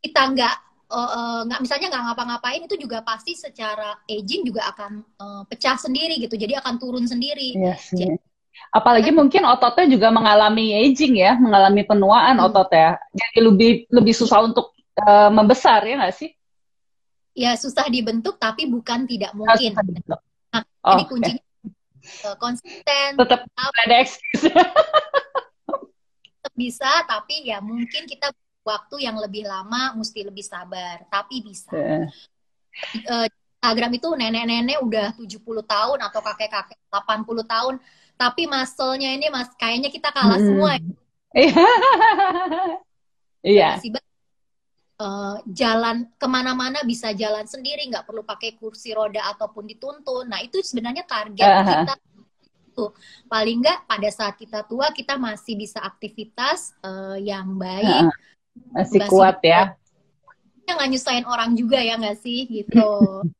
[0.02, 0.56] kita nggak
[0.90, 6.18] uh, nggak misalnya nggak ngapa-ngapain itu juga pasti secara aging juga akan uh, pecah sendiri
[6.18, 6.36] gitu.
[6.36, 7.56] Jadi akan turun sendiri.
[7.56, 8.18] Iya sih.
[8.76, 12.46] apalagi kan, mungkin ototnya juga mengalami aging ya mengalami penuaan hmm.
[12.52, 16.30] ototnya jadi lebih lebih susah untuk uh, membesar ya nggak sih?
[17.38, 19.80] Ya susah dibentuk tapi bukan tidak mungkin.
[20.52, 21.44] nah, oh, jadi kuncinya.
[22.42, 24.50] Konsisten tetap ada excuse.
[26.40, 31.72] tetap bisa tapi ya mungkin kita waktu yang lebih lama mesti lebih sabar tapi bisa
[31.72, 32.06] yeah.
[33.08, 33.28] uh,
[33.60, 37.76] Instagram itu nenek-nenek udah 70 tahun atau kakek-kakek 80 tahun
[38.20, 40.48] tapi muscle-nya ini mas kayaknya kita kalah hmm.
[40.48, 40.72] semua
[43.44, 44.00] iya yeah.
[45.00, 50.44] Uh, jalan ke mana-mana bisa jalan sendiri nggak perlu pakai kursi roda ataupun dituntun nah
[50.44, 51.68] itu sebenarnya target uh -huh.
[51.72, 51.94] kita
[52.76, 52.92] tuh
[53.32, 58.28] paling nggak pada saat kita tua kita masih bisa aktivitas uh, yang baik uh -huh
[58.72, 59.74] masih kuat ya.
[60.70, 62.90] Nggak nyusahin orang juga ya nggak sih gitu.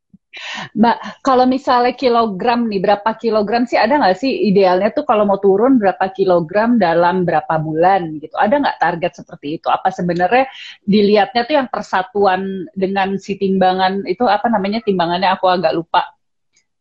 [0.78, 5.42] Mbak, kalau misalnya kilogram nih, berapa kilogram sih ada nggak sih idealnya tuh kalau mau
[5.42, 8.38] turun berapa kilogram dalam berapa bulan gitu?
[8.38, 9.68] Ada nggak target seperti itu?
[9.68, 10.46] Apa sebenarnya
[10.86, 16.06] dilihatnya tuh yang persatuan dengan si timbangan itu apa namanya timbangannya aku agak lupa.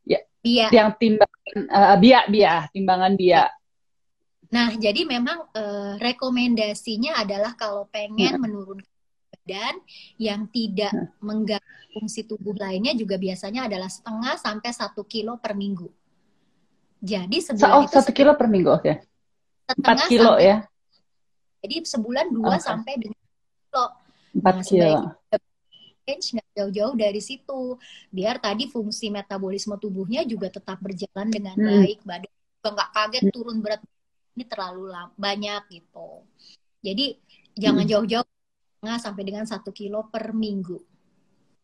[0.04, 0.68] Ya, bia.
[0.68, 1.40] Yang timbangan
[1.72, 3.42] uh, bia bia, timbangan bia.
[4.48, 8.42] Nah, jadi memang uh, rekomendasinya adalah kalau pengen hmm.
[8.42, 8.96] menurunkan
[9.28, 9.76] badan
[10.16, 11.20] yang tidak hmm.
[11.20, 15.88] mengganggu fungsi tubuh lainnya juga biasanya adalah setengah sampai satu kilo per minggu.
[16.98, 18.82] Jadi sebulan oh, itu satu kilo per minggu, oke.
[18.84, 18.96] Okay.
[19.68, 20.56] Empat kilo sampai, ya?
[21.60, 22.64] Jadi sebulan dua okay.
[22.64, 23.84] sampai dengan kilo.
[24.32, 24.92] Empat nah, kilo.
[26.08, 27.60] Range nggak jauh-jauh dari situ,
[28.08, 31.68] biar tadi fungsi metabolisme tubuhnya juga tetap berjalan dengan hmm.
[31.68, 33.34] baik, badan juga nggak kaget hmm.
[33.36, 33.82] turun berat
[34.38, 36.22] ini terlalu banyak gitu.
[36.78, 37.18] Jadi
[37.58, 37.90] jangan hmm.
[37.90, 38.26] jauh-jauh
[38.78, 40.78] nggak sampai dengan satu kilo per minggu.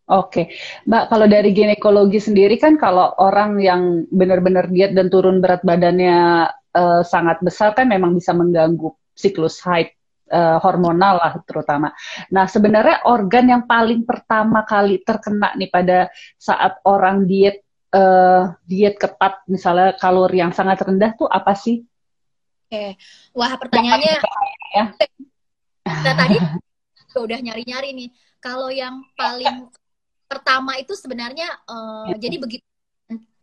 [0.05, 0.53] Oke,
[0.85, 6.45] Mbak, kalau dari ginekologi sendiri kan kalau orang yang benar-benar diet dan turun berat badannya
[6.77, 9.97] uh, sangat besar kan memang bisa mengganggu siklus haid
[10.29, 11.89] uh, hormonal lah terutama.
[12.29, 17.65] Nah sebenarnya organ yang paling pertama kali terkena nih pada saat orang diet
[17.97, 21.81] uh, diet ketat misalnya kalori yang sangat rendah tuh apa sih?
[22.65, 22.97] Oke,
[23.37, 24.15] wah pertanyaannya
[24.73, 24.85] ya.
[25.85, 26.37] Nah, tadi
[27.25, 28.11] udah nyari-nyari nih.
[28.41, 29.69] Kalau yang paling
[30.25, 32.17] pertama itu sebenarnya uh, ya.
[32.19, 32.65] jadi begitu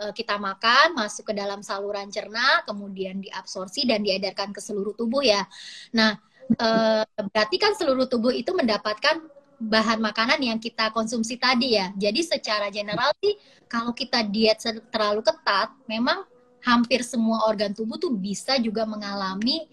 [0.02, 5.22] uh, kita makan masuk ke dalam saluran cerna, kemudian diabsorpsi dan diedarkan ke seluruh tubuh
[5.22, 5.46] ya.
[5.94, 6.18] Nah,
[6.58, 9.22] uh, berarti kan seluruh tubuh itu mendapatkan
[9.62, 11.94] bahan makanan yang kita konsumsi tadi ya.
[11.94, 13.38] Jadi secara general sih
[13.70, 14.58] kalau kita diet
[14.90, 16.26] terlalu ketat, memang
[16.62, 19.66] hampir semua organ tubuh tuh bisa juga mengalami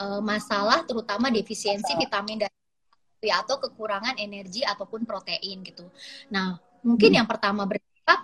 [0.00, 2.52] uh, masalah terutama defisiensi vitamin dan
[3.20, 5.84] atau kekurangan energi ataupun protein gitu.
[6.32, 7.18] Nah, mungkin hmm.
[7.20, 8.20] yang pertama bersifat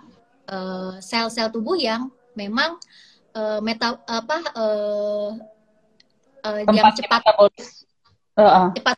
[0.49, 2.81] uh, sel-sel tubuh yang memang
[3.37, 5.37] uh, meta apa uh,
[6.41, 8.67] uh, yang cepat uh -uh.
[8.73, 8.97] cepat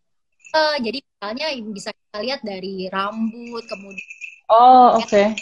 [0.56, 4.08] uh, jadi misalnya bisa kita lihat dari rambut kemudian
[4.50, 5.06] Oh, oke.
[5.06, 5.38] Okay.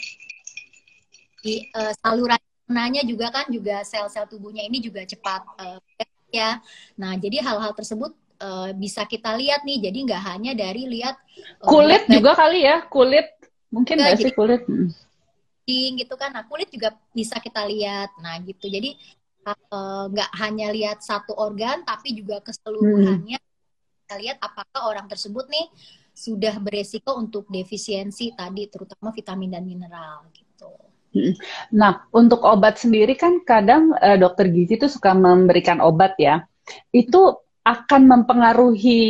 [1.40, 2.36] Di uh, saluran
[2.68, 5.80] nanya juga kan juga sel-sel tubuhnya ini juga cepat uh,
[6.32, 6.60] ya.
[7.00, 8.12] Nah, jadi hal-hal tersebut
[8.44, 9.88] uh, bisa kita lihat nih.
[9.88, 11.16] Jadi nggak hanya dari lihat
[11.64, 13.28] uh, kulit juga kali ya, kulit
[13.72, 14.62] mungkin nggak sih kulit.
[14.68, 14.92] Hmm.
[15.68, 16.32] gitu kan.
[16.36, 18.12] Nah, kulit juga bisa kita lihat.
[18.20, 18.68] Nah, gitu.
[18.68, 18.96] Jadi
[20.12, 23.48] nggak uh, hanya lihat satu organ tapi juga keseluruhannya hmm.
[24.04, 25.72] kita lihat apakah orang tersebut nih
[26.12, 30.47] sudah beresiko untuk defisiensi tadi terutama vitamin dan mineral gitu.
[31.74, 36.46] Nah, untuk obat sendiri kan kadang uh, dokter gizi itu suka memberikan obat ya.
[36.92, 39.02] Itu akan mempengaruhi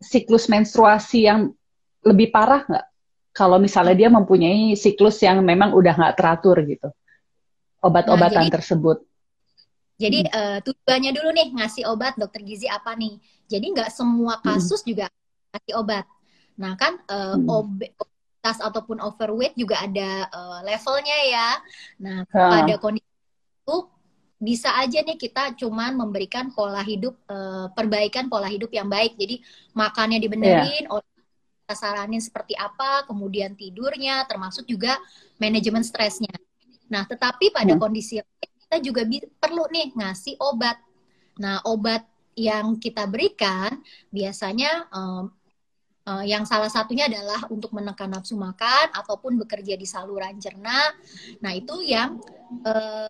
[0.00, 1.54] siklus menstruasi yang
[2.02, 2.86] lebih parah nggak?
[3.30, 6.90] Kalau misalnya dia mempunyai siklus yang memang udah nggak teratur gitu,
[7.78, 9.06] obat-obatan nah, tersebut.
[10.00, 10.34] Jadi hmm.
[10.34, 13.22] uh, tujuannya dulu nih ngasih obat dokter gizi apa nih?
[13.46, 14.88] Jadi nggak semua kasus hmm.
[14.88, 15.06] juga
[15.54, 16.04] ngasih obat.
[16.58, 17.46] Nah kan uh, hmm.
[17.46, 17.70] ob
[18.40, 21.48] obesitas ataupun overweight juga ada uh, levelnya ya.
[22.00, 23.76] Nah, pada kondisi itu
[24.40, 29.20] bisa aja nih kita cuman memberikan pola hidup uh, perbaikan pola hidup yang baik.
[29.20, 29.44] Jadi
[29.76, 31.04] makannya dibenerin, yeah.
[31.68, 34.96] kita saranin seperti apa, kemudian tidurnya termasuk juga
[35.36, 36.32] manajemen stresnya.
[36.88, 37.80] Nah, tetapi pada hmm.
[37.80, 39.04] kondisi kita juga
[39.36, 40.80] perlu nih ngasih obat.
[41.36, 45.28] Nah, obat yang kita berikan biasanya um,
[46.00, 50.96] Uh, yang salah satunya adalah untuk menekan nafsu makan ataupun bekerja di saluran cerna.
[51.44, 52.16] Nah, itu yang
[52.64, 53.06] uh,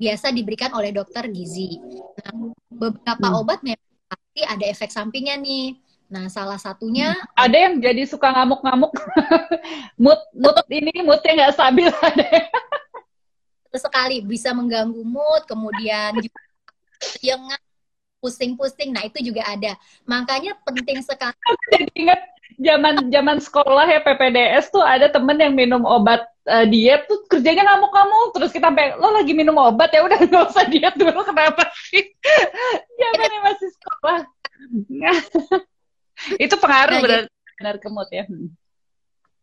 [0.00, 1.76] biasa diberikan oleh dokter gizi.
[2.22, 3.40] Nah, beberapa hmm.
[3.44, 5.76] obat memang pasti ada efek sampingnya nih.
[6.10, 7.36] Nah, salah satunya hmm.
[7.36, 8.94] ada yang jadi suka ngamuk-ngamuk.
[10.02, 12.30] mood mood ini moodnya nggak stabil ada.
[13.70, 16.40] sekali bisa mengganggu mood, kemudian juga
[17.28, 17.42] yang
[18.20, 18.92] pusing-pusing.
[18.92, 19.74] Nah, itu juga ada.
[20.04, 21.34] Makanya penting sekali.
[21.72, 22.20] Jadi ingat
[22.60, 27.64] zaman zaman sekolah ya PPDS tuh ada temen yang minum obat uh, diet tuh kerjanya
[27.64, 31.70] ngamuk-ngamuk terus kita sampai lo lagi minum obat ya udah nggak usah diet dulu kenapa
[31.88, 32.04] sih
[33.00, 34.18] zamannya masih sekolah
[36.36, 37.22] itu pengaruh nah, benar
[37.56, 38.52] benar kemut ya hmm.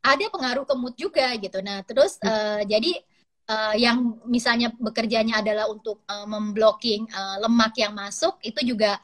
[0.05, 3.01] ada pengaruh kemut juga gitu nah terus uh, jadi
[3.47, 8.99] uh, yang misalnya bekerjanya adalah untuk uh, memblocking uh, lemak yang masuk itu juga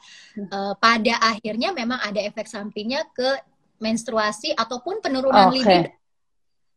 [0.52, 3.40] uh, pada akhirnya memang ada efek sampingnya ke
[3.82, 5.56] menstruasi ataupun penurunan okay.
[5.60, 5.90] libido.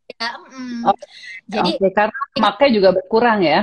[0.08, 1.08] Ya, mm, okay.
[1.52, 3.60] Jadi okay, karena lemaknya juga berkurang ya.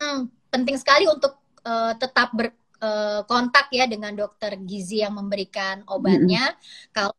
[0.00, 6.52] Mm, penting sekali untuk uh, tetap berkontak uh, ya dengan dokter gizi yang memberikan obatnya.
[6.52, 6.90] Mm -hmm.
[6.96, 7.12] Kalau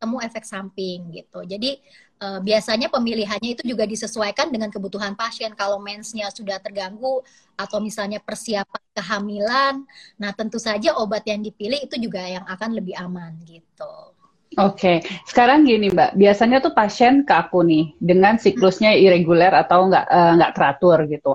[0.00, 1.44] ketemu efek samping gitu.
[1.44, 1.76] Jadi
[2.24, 5.52] uh, biasanya pemilihannya itu juga disesuaikan dengan kebutuhan pasien.
[5.52, 7.20] Kalau mensnya sudah terganggu
[7.52, 9.84] atau misalnya persiapan kehamilan,
[10.16, 14.16] nah tentu saja obat yang dipilih itu juga yang akan lebih aman gitu.
[14.58, 15.20] Oke, okay.
[15.30, 20.32] sekarang gini Mbak, biasanya tuh pasien ke aku nih dengan siklusnya irregular atau nggak uh,
[20.42, 21.32] nggak teratur gitu.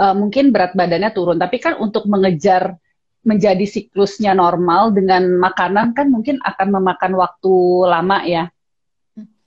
[0.00, 2.78] Uh, mungkin berat badannya turun, tapi kan untuk mengejar
[3.24, 7.54] menjadi siklusnya normal dengan makanan kan mungkin akan memakan waktu
[7.88, 8.44] lama ya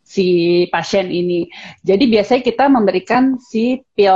[0.08, 1.52] si pasien ini.
[1.84, 4.16] Jadi biasanya kita memberikan si pil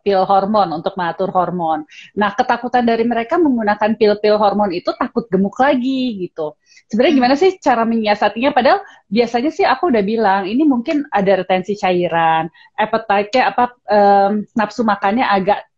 [0.00, 1.84] pil hormon untuk mengatur hormon.
[2.16, 6.56] Nah, ketakutan dari mereka menggunakan pil-pil hormon itu takut gemuk lagi gitu.
[6.88, 8.56] Sebenarnya gimana sih cara menyiasatinya?
[8.56, 8.80] Padahal
[9.12, 15.28] biasanya sih aku udah bilang ini mungkin ada retensi cairan, appetite-nya apa um, nafsu makannya
[15.28, 15.68] agak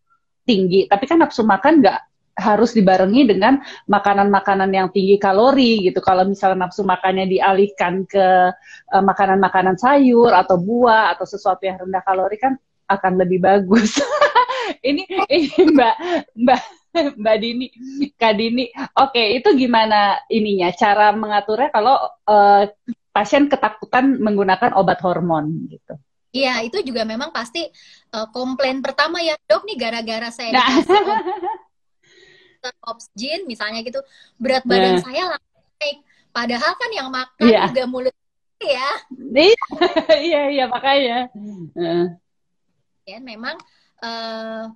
[0.47, 0.87] tinggi.
[0.87, 1.99] Tapi kan nafsu makan nggak
[2.39, 3.59] harus dibarengi dengan
[3.91, 5.99] makanan-makanan yang tinggi kalori gitu.
[5.99, 8.55] Kalau misalnya nafsu makannya dialihkan ke
[8.95, 12.55] uh, makanan-makanan sayur atau buah atau sesuatu yang rendah kalori kan
[12.87, 13.99] akan lebih bagus.
[14.89, 15.95] ini ini Mbak
[16.39, 16.63] Mbak
[17.19, 17.67] Mbak Dini,
[18.17, 18.71] Kak Dini.
[18.97, 20.73] Oke, itu gimana ininya?
[20.73, 22.65] Cara mengaturnya kalau uh,
[23.13, 25.95] pasien ketakutan menggunakan obat hormon gitu?
[26.29, 27.65] Iya, itu juga memang pasti
[28.13, 30.69] uh, komplain pertama ya, dok nih gara-gara saya nah.
[32.59, 34.03] dikasih oxygen misalnya gitu,
[34.37, 35.03] berat badan nah.
[35.03, 35.23] saya
[35.79, 36.03] naik.
[36.35, 37.67] Padahal kan yang makan yeah.
[37.71, 38.15] juga mulut
[38.59, 38.91] ya.
[40.29, 41.31] iya, iya makanya.
[41.79, 42.13] Uh.
[43.09, 43.57] Ya, memang
[44.05, 44.69] uh,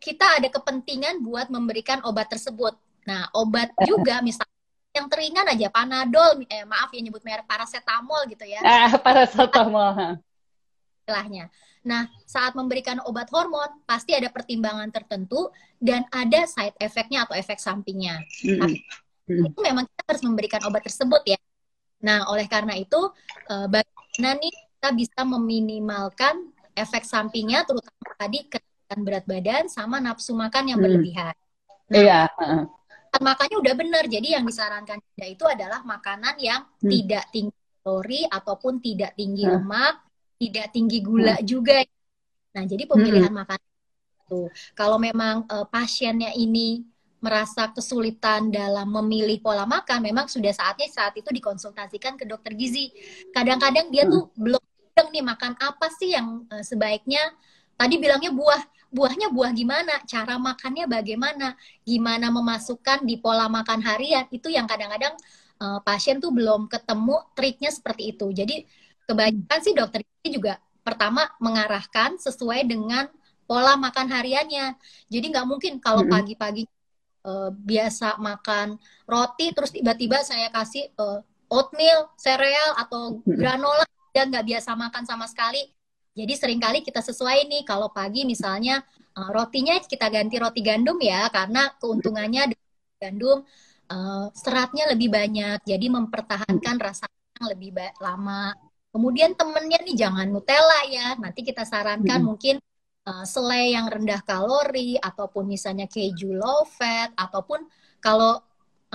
[0.00, 2.78] kita ada kepentingan buat memberikan obat tersebut.
[3.04, 4.54] Nah, obat juga misalnya
[4.96, 8.64] yang teringan aja panadol, eh maaf ya nyebut merek paracetamol gitu ya.
[8.64, 10.24] Ah, paracetamol
[11.06, 11.54] istilahnya.
[11.86, 17.62] Nah, saat memberikan obat hormon, pasti ada pertimbangan tertentu dan ada side effect-nya atau efek
[17.62, 18.26] sampingnya.
[18.42, 19.46] Mm -hmm.
[19.54, 21.38] itu memang kita harus memberikan obat tersebut ya.
[22.02, 22.98] Nah, oleh karena itu,
[23.46, 30.34] uh, bagaimana nih kita bisa meminimalkan efek sampingnya, terutama tadi kenaikan berat badan sama nafsu
[30.34, 31.34] makan yang berlebihan.
[31.86, 32.20] Nah, iya.
[33.22, 34.04] Makanya udah benar.
[34.10, 36.90] Jadi yang disarankan itu adalah makanan yang hmm.
[36.90, 37.54] tidak tinggi
[37.86, 40.05] kalori ataupun tidak tinggi lemak
[40.36, 41.46] tidak tinggi gula hmm.
[41.46, 41.80] juga.
[42.56, 43.40] Nah, jadi pemilihan hmm.
[43.44, 43.68] makanan
[44.24, 44.40] itu.
[44.76, 46.84] Kalau memang uh, pasiennya ini
[47.20, 52.92] merasa kesulitan dalam memilih pola makan, memang sudah saatnya saat itu dikonsultasikan ke dokter gizi.
[53.32, 54.12] Kadang-kadang dia hmm.
[54.12, 54.62] tuh belum
[54.96, 57.20] nih makan apa sih yang uh, sebaiknya.
[57.76, 61.52] Tadi bilangnya buah, buahnya buah gimana, cara makannya bagaimana,
[61.84, 65.12] gimana memasukkan di pola makan harian itu yang kadang-kadang
[65.60, 68.32] uh, pasien tuh belum ketemu triknya seperti itu.
[68.32, 68.64] Jadi
[69.06, 73.10] kebanyakan sih dokter ini juga pertama mengarahkan sesuai dengan
[73.46, 74.74] pola makan hariannya.
[75.10, 76.66] Jadi nggak mungkin kalau pagi-pagi
[77.26, 84.46] uh, biasa makan roti terus tiba-tiba saya kasih uh, oatmeal, sereal atau granola dan nggak
[84.46, 85.62] biasa makan sama sekali.
[86.16, 88.82] Jadi sering kali kita sesuai nih kalau pagi misalnya
[89.14, 92.50] uh, rotinya kita ganti roti gandum ya karena keuntungannya
[92.96, 93.44] gandum
[93.90, 97.04] uh, seratnya lebih banyak jadi mempertahankan rasa
[97.36, 98.56] yang lebih lama
[98.96, 101.20] Kemudian temennya nih jangan Nutella ya.
[101.20, 102.28] Nanti kita sarankan hmm.
[102.32, 102.56] mungkin
[103.04, 107.68] uh, selai yang rendah kalori ataupun misalnya keju low fat ataupun
[108.00, 108.40] kalau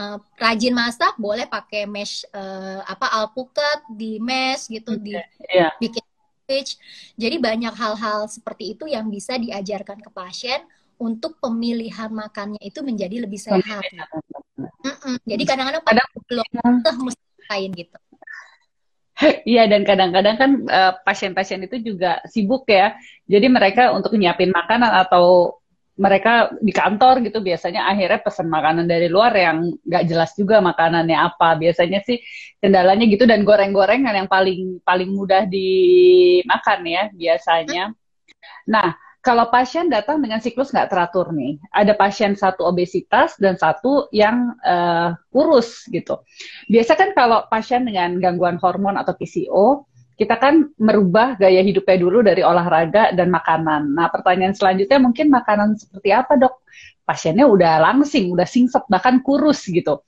[0.02, 5.14] uh, rajin masak boleh pakai mesh uh, apa alpukat di mesh gitu di
[5.54, 5.70] yeah.
[5.78, 6.02] bikin
[6.50, 6.82] sandwich.
[7.14, 10.66] Jadi banyak hal-hal seperti itu yang bisa diajarkan ke pasien
[10.98, 13.86] untuk pemilihan makannya itu menjadi lebih sehat.
[14.58, 14.66] Mm
[14.98, 15.16] -mm.
[15.30, 16.46] Jadi kadang-kadang pada belum
[17.06, 17.98] mesti lain gitu.
[19.52, 22.98] Iya dan kadang-kadang kan uh, pasien-pasien itu juga sibuk ya.
[23.30, 25.58] Jadi mereka untuk nyiapin makanan atau
[26.02, 31.18] mereka di kantor gitu biasanya akhirnya pesan makanan dari luar yang nggak jelas juga makanannya
[31.18, 31.58] apa.
[31.60, 32.18] Biasanya sih
[32.58, 37.94] kendalanya gitu dan goreng-gorengan yang paling paling mudah dimakan ya biasanya.
[38.70, 44.10] Nah, kalau pasien datang dengan siklus nggak teratur nih, ada pasien satu obesitas dan satu
[44.10, 46.26] yang uh, kurus gitu.
[46.66, 49.86] Biasa kan kalau pasien dengan gangguan hormon atau PCO,
[50.18, 53.94] kita kan merubah gaya hidupnya dulu dari olahraga dan makanan.
[53.94, 56.66] Nah, pertanyaan selanjutnya mungkin makanan seperti apa dok?
[57.06, 60.02] Pasiennya udah langsing, udah singset, bahkan kurus gitu.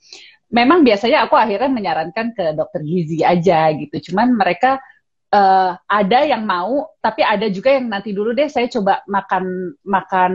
[0.50, 4.10] Memang biasanya aku akhirnya menyarankan ke dokter gizi aja gitu.
[4.10, 4.78] Cuman mereka
[5.34, 10.32] uh, ada yang mau, tapi ada juga yang nanti dulu deh saya coba makan makan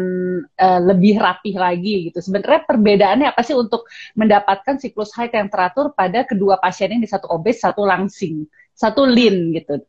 [0.59, 2.19] uh, lebih rapih lagi gitu.
[2.19, 3.87] Sebenarnya perbedaannya apa sih untuk
[4.19, 8.43] mendapatkan siklus haid yang teratur pada kedua pasien yang di satu obes, satu langsing,
[8.75, 9.79] satu lean gitu.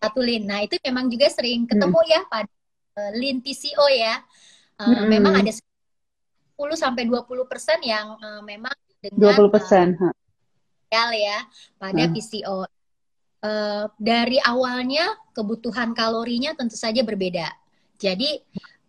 [0.00, 0.48] Satu lean.
[0.48, 2.10] Nah itu memang juga sering ketemu hmm.
[2.10, 2.52] ya pada
[2.96, 4.16] uh, lean PCO ya.
[4.78, 5.06] Uh, hmm.
[5.10, 5.62] Memang ada 10
[6.74, 8.72] sampai 20 persen yang uh, memang
[9.04, 9.86] dengan 20 persen.
[10.00, 11.44] Uh, ya
[11.76, 12.16] pada hmm.
[12.16, 12.77] PCO
[13.42, 17.46] uh, dari awalnya kebutuhan kalorinya tentu saja berbeda.
[17.98, 18.38] Jadi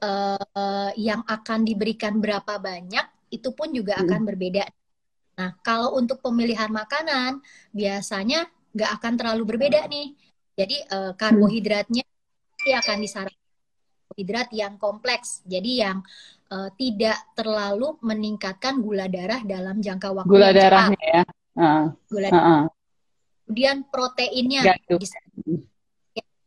[0.02, 4.04] uh, yang akan diberikan berapa banyak itu pun juga hmm.
[4.06, 4.66] akan berbeda.
[5.40, 7.40] Nah, kalau untuk pemilihan makanan
[7.72, 10.14] biasanya nggak akan terlalu berbeda nih.
[10.60, 12.04] Jadi uh, karbohidratnya
[12.52, 13.48] pasti akan disarankan
[14.04, 15.40] karbohidrat yang kompleks.
[15.48, 16.04] Jadi yang
[16.52, 21.16] uh, tidak terlalu meningkatkan gula darah dalam jangka waktu gula yang darahnya cepat.
[21.16, 21.24] ya.
[21.60, 22.64] Uh, gula uh -uh
[23.50, 25.18] kemudian proteinnya bisa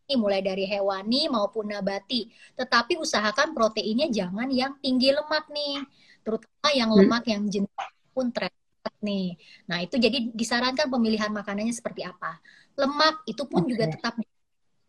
[0.07, 2.31] ini mulai dari hewani maupun nabati.
[2.55, 5.83] Tetapi usahakan proteinnya jangan yang tinggi lemak nih,
[6.23, 6.99] terutama yang hmm.
[7.03, 7.75] lemak yang jenis
[8.15, 8.55] pun trans
[9.03, 9.35] nih.
[9.67, 12.39] Nah itu jadi disarankan pemilihan makanannya seperti apa.
[12.79, 13.71] Lemak itu pun okay.
[13.75, 14.15] juga tetap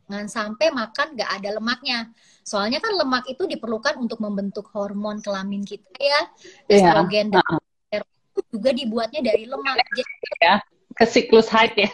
[0.06, 2.00] jangan sampai makan gak ada lemaknya.
[2.46, 6.22] Soalnya kan lemak itu diperlukan untuk membentuk hormon kelamin kita ya,
[6.70, 6.78] iya.
[6.78, 7.42] estrogen yeah.
[7.42, 8.06] dan uh
[8.38, 8.46] -huh.
[8.54, 9.82] juga dibuatnya dari lemak.
[9.98, 10.04] Jadi,
[10.44, 10.62] ya
[10.94, 11.90] ke siklus haid ya.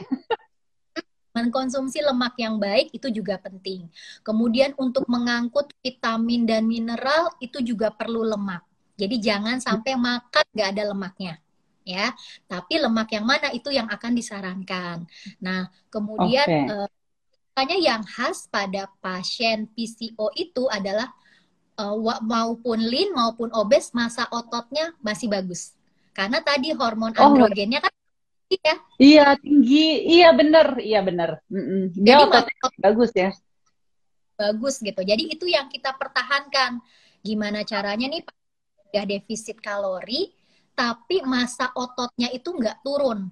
[1.36, 3.88] Mengkonsumsi lemak yang baik itu juga penting.
[4.26, 8.66] Kemudian untuk mengangkut vitamin dan mineral itu juga perlu lemak.
[9.00, 11.34] Jadi jangan sampai makan nggak ada lemaknya
[11.90, 12.14] ya.
[12.46, 15.10] Tapi lemak yang mana itu yang akan disarankan.
[15.42, 17.66] Nah, kemudian okay.
[17.66, 21.12] uh, yang khas pada pasien PCO itu adalah
[21.82, 25.74] uh, maupun lean maupun obes masa ototnya masih bagus.
[26.14, 27.32] Karena tadi hormon oh.
[27.32, 27.94] androgennya kan
[28.58, 28.76] ya.
[28.98, 29.86] Iya, tinggi.
[30.20, 31.30] Iya benar, iya benar.
[31.94, 33.30] Dia Jadi, ototnya bagus ya.
[34.40, 35.02] Bagus gitu.
[35.06, 36.82] Jadi itu yang kita pertahankan.
[37.20, 38.24] Gimana caranya nih
[38.90, 40.34] udah defisit kalori
[40.80, 43.28] tapi masa ototnya itu nggak turun.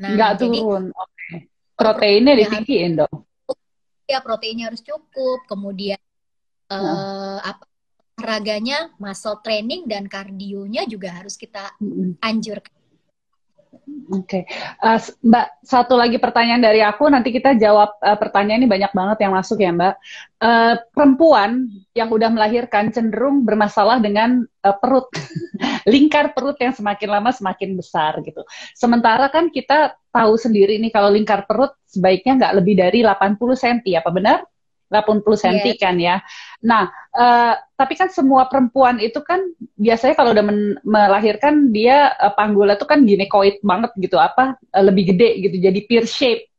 [0.00, 0.88] Nah, nggak turun.
[0.96, 1.12] Oke.
[1.12, 1.38] Okay.
[1.76, 3.28] Proteinnya ditinggiin dong.
[4.08, 5.44] Ya, proteinnya harus cukup.
[5.44, 6.00] Kemudian
[6.72, 6.80] hmm.
[6.80, 7.68] uh, apa
[8.16, 11.76] raganya, muscle training dan kardionya juga harus kita
[12.24, 12.79] anjurkan.
[14.10, 14.42] Oke, okay.
[14.82, 17.06] uh, eh, Mbak, satu lagi pertanyaan dari aku.
[17.06, 19.94] Nanti kita jawab uh, pertanyaan ini banyak banget yang masuk ya, Mbak.
[20.42, 25.06] Uh, perempuan yang udah melahirkan cenderung bermasalah dengan uh, perut,
[25.92, 28.42] lingkar perut yang semakin lama semakin besar gitu.
[28.74, 33.78] Sementara kan kita tahu sendiri nih kalau lingkar perut sebaiknya nggak lebih dari 80 cm,
[34.02, 34.38] apa benar?
[34.90, 35.78] 80 cm yeah.
[35.78, 36.16] kan ya.
[36.66, 39.38] Nah, uh, tapi kan semua perempuan itu kan
[39.78, 40.44] biasanya kalau udah
[40.82, 45.80] melahirkan dia uh, panggulnya tuh kan ginekoid banget gitu, apa uh, lebih gede gitu, jadi
[45.86, 46.50] pear shape.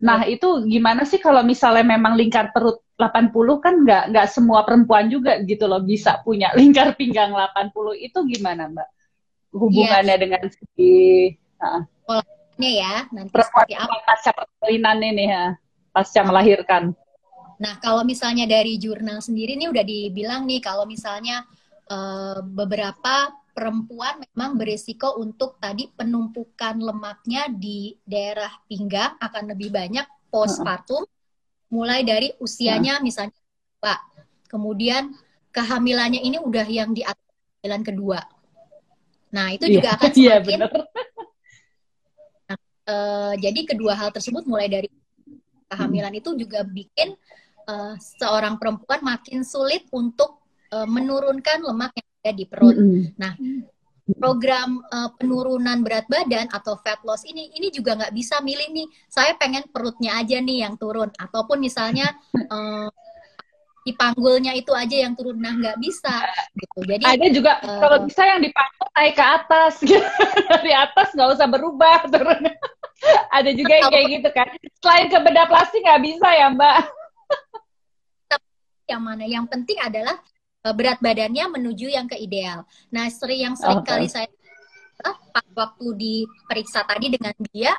[0.00, 0.40] Nah, yeah.
[0.40, 5.36] itu gimana sih kalau misalnya memang lingkar perut 80 kan nggak nggak semua perempuan juga
[5.44, 8.88] gitu loh bisa punya lingkar pinggang 80 itu gimana, Mbak?
[9.52, 10.20] Hubungannya yeah.
[10.20, 10.88] dengan si
[11.60, 15.44] uh, polanya ya nanti seperti apa pasca persalinan ini ya,
[15.92, 16.96] pasca melahirkan.
[17.56, 21.44] Nah, kalau misalnya dari jurnal sendiri nih udah dibilang nih kalau misalnya
[21.88, 30.04] uh, beberapa perempuan memang berisiko untuk tadi penumpukan lemaknya di daerah pinggang akan lebih banyak
[30.28, 31.08] postpartum
[31.72, 33.32] mulai dari usianya misalnya
[33.80, 34.00] Pak.
[34.52, 35.16] Kemudian
[35.56, 37.24] kehamilannya ini udah yang di atas
[37.64, 38.20] bulan kedua.
[39.32, 40.68] Nah, itu juga akan iya, semakin iya,
[42.46, 42.56] Nah,
[42.92, 44.88] uh, jadi kedua hal tersebut mulai dari
[45.66, 46.20] kehamilan hmm.
[46.20, 47.16] itu juga bikin
[47.68, 50.42] uh, seorang perempuan makin sulit untuk
[50.72, 52.76] uh, menurunkan lemak yang ada di perut.
[52.78, 53.04] Mm -hmm.
[53.18, 53.32] Nah,
[54.18, 58.86] program uh, penurunan berat badan atau fat loss ini ini juga nggak bisa milih nih.
[59.10, 62.14] Saya pengen perutnya aja nih yang turun, ataupun misalnya
[62.50, 62.90] uh,
[63.86, 66.26] di panggulnya itu aja yang turun nah nggak bisa
[66.58, 70.08] gitu jadi ada juga uh, kalau bisa yang dipanggul naik ke atas gitu.
[70.50, 72.50] dari atas nggak usah berubah turun
[73.38, 74.50] ada juga yang kayak gitu kan
[74.82, 76.82] selain ke beda plastik nggak bisa ya mbak
[78.86, 80.16] yang mana yang penting adalah
[80.62, 82.62] uh, berat badannya menuju yang ke ideal.
[82.94, 83.90] Nah, sering yang sering okay.
[83.90, 84.30] kali saya
[85.56, 87.72] waktu diperiksa tadi dengan dia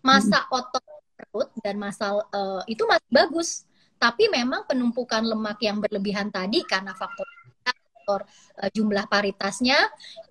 [0.00, 0.56] masa hmm.
[0.56, 0.84] otot
[1.16, 3.50] perut dan masa uh, itu masih bagus.
[3.98, 7.26] Tapi memang penumpukan lemak yang berlebihan tadi karena faktor
[7.66, 8.20] faktor
[8.62, 9.76] uh, jumlah paritasnya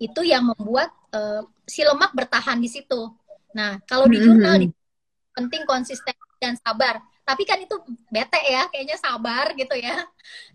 [0.00, 3.12] itu yang membuat uh, si lemak bertahan di situ.
[3.52, 5.36] Nah, kalau di jurnal mm -hmm.
[5.36, 6.98] penting konsisten dan sabar
[7.28, 7.76] tapi kan itu
[8.08, 10.00] bete ya kayaknya sabar gitu ya.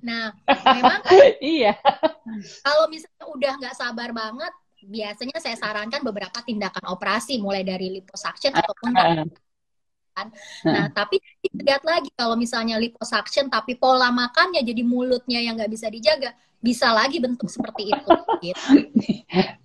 [0.01, 0.33] Nah
[0.73, 0.99] memang
[1.37, 1.77] iya.
[2.65, 4.53] kalau misalnya udah nggak sabar banget
[4.83, 8.91] biasanya saya sarankan beberapa tindakan operasi mulai dari liposuction ataupun
[10.13, 10.27] kan.
[10.63, 11.19] Nah, tapi
[11.51, 16.93] lihat lagi kalau misalnya liposuction tapi pola makannya jadi mulutnya yang nggak bisa dijaga, bisa
[16.93, 18.13] lagi bentuk seperti itu.
[18.39, 18.61] Gitu.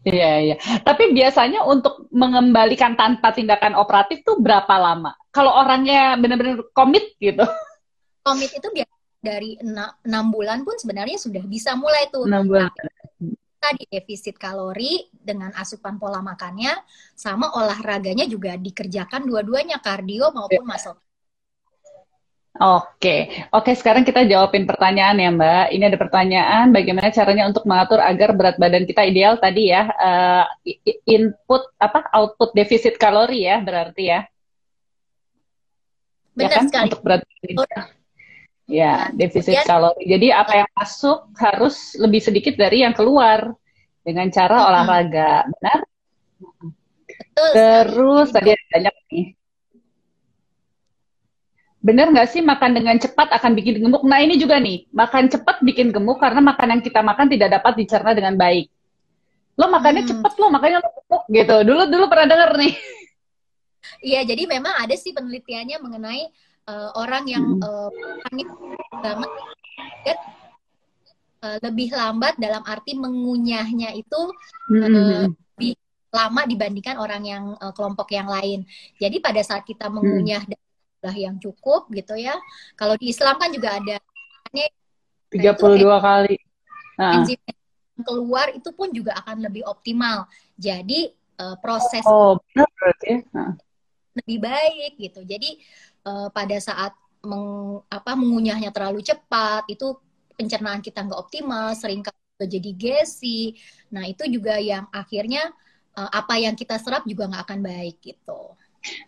[0.09, 0.57] Iya, iya.
[0.89, 5.13] Tapi biasanya untuk mengembalikan tanpa tindakan operatif tuh berapa lama?
[5.29, 7.45] Kalau orangnya benar-benar komit gitu?
[8.25, 12.25] Komit itu biasa dari enam bulan pun sebenarnya sudah bisa mulai tuh.
[12.25, 12.73] 6 bulan.
[12.73, 12.98] Nah,
[13.59, 16.73] tadi defisit kalori dengan asupan pola makannya
[17.13, 20.71] sama olahraganya juga dikerjakan dua-duanya kardio maupun yeah.
[20.71, 20.99] muscle.
[22.59, 25.67] Oke, oke sekarang kita jawabin pertanyaan ya Mbak.
[25.79, 30.43] Ini ada pertanyaan bagaimana caranya untuk mengatur agar berat badan kita ideal tadi ya uh,
[31.07, 34.27] input apa output defisit kalori ya berarti ya.
[34.27, 36.67] ya Benar ya kan?
[36.67, 36.87] sekali.
[36.91, 37.98] Untuk berat badan.
[38.69, 40.05] Ya, defisit kalori.
[40.05, 43.57] Jadi apa yang masuk harus lebih sedikit dari yang keluar
[44.05, 44.69] dengan cara hmm.
[44.69, 45.81] olahraga, benar?
[47.09, 47.51] Betul.
[47.57, 49.27] Terus tadi ada banyak nih.
[51.81, 54.05] Benar nggak sih makan dengan cepat akan bikin gemuk?
[54.05, 57.73] Nah ini juga nih, makan cepat bikin gemuk karena makan yang kita makan tidak dapat
[57.73, 58.69] dicerna dengan baik.
[59.57, 60.11] Lo makannya hmm.
[60.13, 61.57] cepat, lo makanya lo gemuk gitu.
[61.65, 62.75] Dulu dulu pernah denger nih.
[63.99, 66.29] Iya, jadi memang ada sih penelitiannya mengenai
[66.69, 67.91] uh, orang yang uh,
[69.01, 69.31] banget
[71.43, 74.21] uh, lebih lambat dalam arti mengunyahnya itu
[74.77, 75.73] uh, lebih
[76.09, 78.69] lama dibandingkan orang yang uh, kelompok yang lain.
[79.01, 81.17] Jadi pada saat kita mengunyah hmm.
[81.17, 82.37] yang cukup gitu ya.
[82.77, 83.97] Kalau di Islam kan juga ada
[85.29, 86.37] 32 dua kali.
[86.99, 87.39] Enzim
[88.03, 90.27] keluar itu pun juga akan lebih optimal.
[90.59, 93.47] Jadi uh, proses oh, benar berarti ya.
[94.19, 95.21] lebih baik gitu.
[95.23, 95.61] Jadi
[96.09, 99.93] uh, pada saat meng, apa mengunyahnya terlalu cepat itu
[100.39, 102.01] pencernaan kita nggak optimal, sering
[102.39, 103.59] jadi gesi.
[103.91, 105.51] Nah itu juga yang akhirnya
[105.99, 108.55] uh, apa yang kita serap juga nggak akan baik gitu.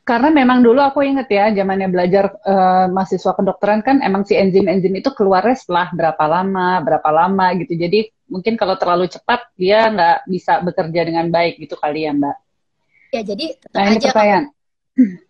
[0.02, 4.90] Karena memang dulu aku inget ya, zamannya belajar uh, mahasiswa kedokteran kan emang si enzim-enzim
[4.98, 7.78] itu keluarnya setelah berapa lama, berapa lama gitu.
[7.78, 12.36] Jadi mungkin kalau terlalu cepat dia nggak bisa bekerja dengan baik gitu kali ya Mbak.
[13.14, 14.44] Ya jadi nah, ini pertanyaan.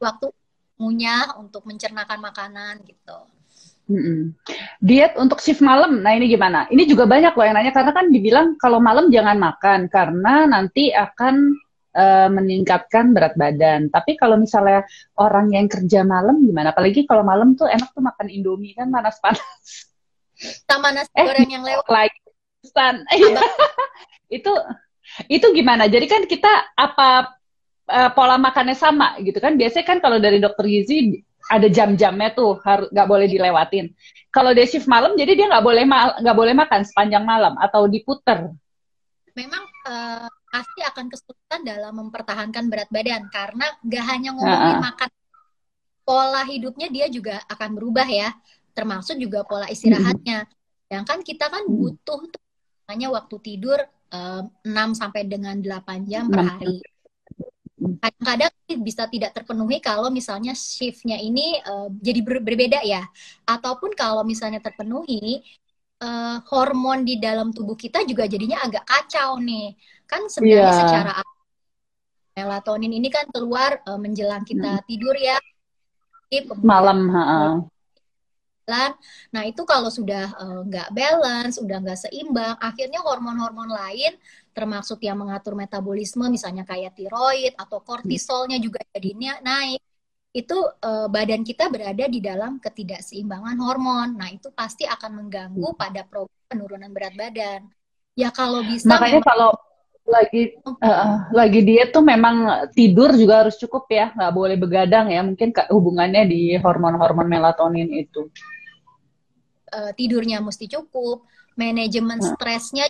[0.00, 0.26] waktu
[0.80, 3.18] ngunyah untuk mencernakan makanan gitu.
[3.90, 4.38] Mm-mm.
[4.78, 6.70] Diet untuk shift malam, nah ini gimana?
[6.70, 10.94] Ini juga banyak loh yang nanya karena kan dibilang kalau malam jangan makan karena nanti
[10.94, 11.58] akan
[11.98, 13.90] uh, meningkatkan berat badan.
[13.90, 14.86] Tapi kalau misalnya
[15.18, 16.70] orang yang kerja malam gimana?
[16.70, 19.90] Apalagi kalau malam tuh enak tuh makan Indomie kan panas-panas.
[20.70, 21.84] Sama nasi eh, goreng yang lewat.
[21.90, 22.20] Lagi
[22.62, 23.02] stan.
[24.38, 24.52] itu
[25.26, 25.90] itu gimana?
[25.90, 27.39] Jadi kan kita apa
[27.90, 29.58] uh, pola makannya sama gitu kan?
[29.58, 31.20] Biasanya kan kalau dari dokter gizi
[31.50, 33.90] ada jam-jamnya tuh harus nggak boleh dilewatin.
[34.30, 35.84] Kalau dia shift malam, jadi dia nggak boleh
[36.22, 38.54] nggak boleh makan sepanjang malam atau diputer.
[39.34, 45.10] Memang uh, pasti akan kesulitan dalam mempertahankan berat badan karena gak hanya ngomongin uh makan
[46.02, 48.34] pola hidupnya dia juga akan berubah ya
[48.74, 50.42] termasuk juga pola istirahatnya
[50.90, 52.42] yang kan kita kan butuh tuh
[52.90, 53.78] hanya waktu tidur
[54.10, 56.82] um, 6 sampai dengan 8 jam per hari
[57.80, 58.52] kadang-kadang
[58.84, 63.04] bisa tidak terpenuhi kalau misalnya shiftnya ini uh, jadi ber berbeda ya
[63.48, 65.40] ataupun kalau misalnya terpenuhi
[66.00, 69.76] uh, hormon di dalam tubuh kita juga jadinya agak kacau nih.
[70.08, 70.80] Kan sebenarnya yeah.
[70.80, 71.14] secara
[72.34, 74.84] melatonin ini kan keluar uh, menjelang kita hmm.
[74.88, 75.36] tidur ya.
[76.62, 77.58] Malam, ha
[79.34, 80.30] Nah itu kalau sudah
[80.62, 84.14] nggak uh, balance, udah nggak seimbang, akhirnya hormon-hormon lain,
[84.50, 89.80] termasuk yang mengatur metabolisme, misalnya kayak tiroid atau kortisolnya juga jadinya naik
[90.30, 94.14] itu uh, badan kita berada di dalam ketidakseimbangan hormon.
[94.14, 95.78] Nah, itu pasti akan mengganggu hmm.
[95.78, 97.66] pada program penurunan berat badan.
[98.14, 99.26] Ya kalau bisa Makanya memang...
[99.26, 99.50] kalau
[100.10, 105.22] lagi uh, lagi diet tuh memang tidur juga harus cukup ya, nggak boleh begadang ya.
[105.26, 108.30] Mungkin hubungannya di hormon-hormon melatonin itu.
[109.70, 111.26] Uh, tidurnya mesti cukup,
[111.58, 112.28] manajemen hmm.
[112.34, 112.86] stresnya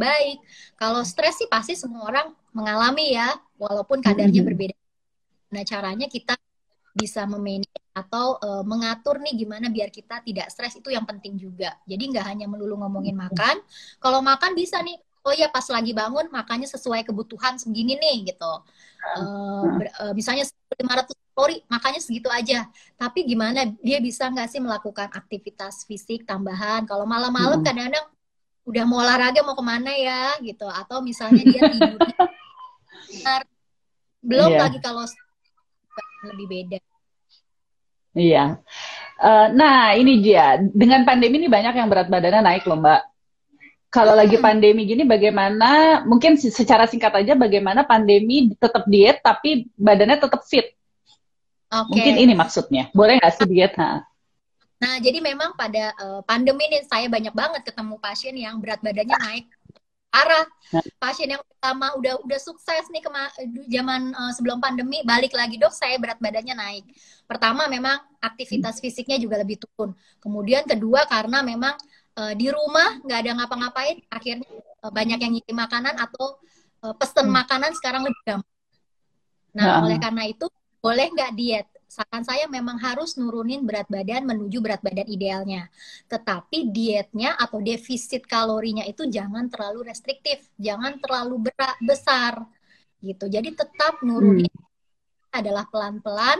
[0.00, 0.40] baik.
[0.80, 4.48] Kalau stres sih pasti semua orang mengalami ya, walaupun kadarnya hmm.
[4.48, 4.76] berbeda.
[5.52, 6.34] Nah, caranya kita
[6.96, 11.74] bisa memanage atau uh, mengatur nih gimana biar kita tidak stres itu yang penting juga.
[11.86, 13.62] Jadi nggak hanya melulu ngomongin makan.
[14.02, 18.52] Kalau makan bisa nih, oh ya pas lagi bangun makannya sesuai kebutuhan segini nih gitu.
[19.16, 22.66] Uh, ber, uh, misalnya 500 kalori makanya segitu aja.
[22.98, 26.84] Tapi gimana dia bisa nggak sih melakukan aktivitas fisik tambahan?
[26.84, 28.06] Kalau malam-malam kadang-kadang
[28.70, 31.98] udah mau olahraga mau ke mana ya gitu atau misalnya dia tidur
[34.20, 34.60] belum yeah.
[34.68, 35.04] lagi kalau
[36.30, 36.78] lebih beda.
[38.12, 38.60] Iya.
[39.20, 40.60] Uh, nah, ini dia.
[40.60, 43.00] Dengan pandemi ini banyak yang berat badannya naik loh, Mbak.
[43.90, 44.20] Kalau hmm.
[44.22, 50.44] lagi pandemi gini bagaimana, mungkin secara singkat aja bagaimana pandemi tetap diet tapi badannya tetap
[50.46, 50.76] fit.
[51.70, 51.86] Okay.
[51.90, 52.90] Mungkin ini maksudnya.
[52.92, 53.74] Boleh nggak sih diet?
[53.78, 54.09] Ha?
[54.80, 59.16] Nah, jadi memang pada uh, pandemi ini saya banyak banget ketemu pasien yang berat badannya
[59.20, 59.46] naik
[60.10, 60.42] arah
[60.74, 60.82] nah.
[60.98, 63.30] pasien yang pertama udah udah sukses nih kema
[63.70, 66.84] zaman uh, sebelum pandemi balik lagi dok saya berat badannya naik.
[67.30, 69.94] Pertama memang aktivitas fisiknya juga lebih turun.
[70.18, 71.78] Kemudian kedua karena memang
[72.18, 74.50] uh, di rumah nggak ada ngapa-ngapain akhirnya
[74.82, 76.42] uh, banyak yang ngirim makanan atau
[76.82, 77.34] uh, pesen hmm.
[77.38, 78.58] makanan sekarang lebih gampang.
[79.54, 79.78] Nah, nah.
[79.86, 80.46] oleh karena itu
[80.82, 85.66] boleh nggak diet saran saya memang harus nurunin berat badan menuju berat badan idealnya.
[86.06, 92.46] Tetapi dietnya atau defisit kalorinya itu jangan terlalu restriktif, jangan terlalu berat, besar
[93.02, 93.26] gitu.
[93.26, 95.34] Jadi tetap nurunin hmm.
[95.34, 96.38] adalah pelan-pelan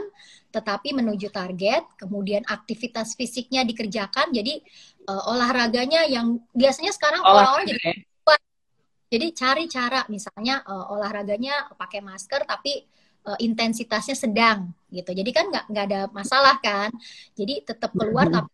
[0.55, 4.31] tetapi menuju target, kemudian aktivitas fisiknya dikerjakan.
[4.31, 4.63] Jadi
[5.11, 7.99] uh, olahraganya yang biasanya sekarang orang-orang jadi
[9.11, 12.87] jadi cari cara misalnya uh, olahraganya pakai masker tapi
[13.25, 15.13] uh, intensitasnya sedang gitu.
[15.13, 16.89] Jadi kan nggak nggak ada masalah kan.
[17.37, 18.49] Jadi tetap keluar tapi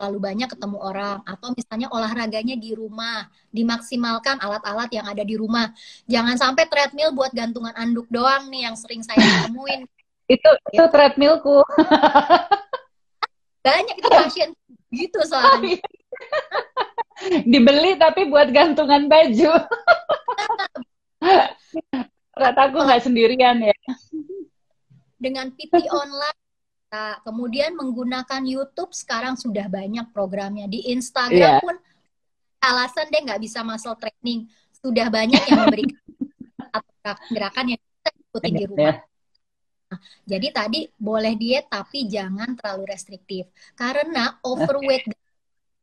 [0.00, 1.18] terlalu banyak ketemu orang.
[1.28, 5.68] Atau misalnya olahraganya di rumah dimaksimalkan alat-alat yang ada di rumah.
[6.08, 9.84] Jangan sampai treadmill buat gantungan anduk doang nih yang sering saya temuin.
[10.30, 10.78] Itu gitu.
[10.78, 11.58] itu treadmillku.
[13.66, 14.54] Banyak itu pasien
[14.94, 15.82] gitu soalnya.
[17.50, 19.58] Dibeli tapi buat gantungan baju
[22.34, 23.76] Rata aku nggak sendirian ya.
[25.20, 26.40] Dengan PT online,
[27.26, 31.60] kemudian menggunakan YouTube sekarang sudah banyak programnya di Instagram yeah.
[31.60, 31.76] pun
[32.60, 34.48] alasan deh nggak bisa muscle training.
[34.80, 36.00] Sudah banyak yang memberikan
[37.34, 38.96] gerakan yang kita ikuti di rumah.
[39.90, 45.10] Nah, jadi tadi boleh diet tapi jangan terlalu restriktif karena overweight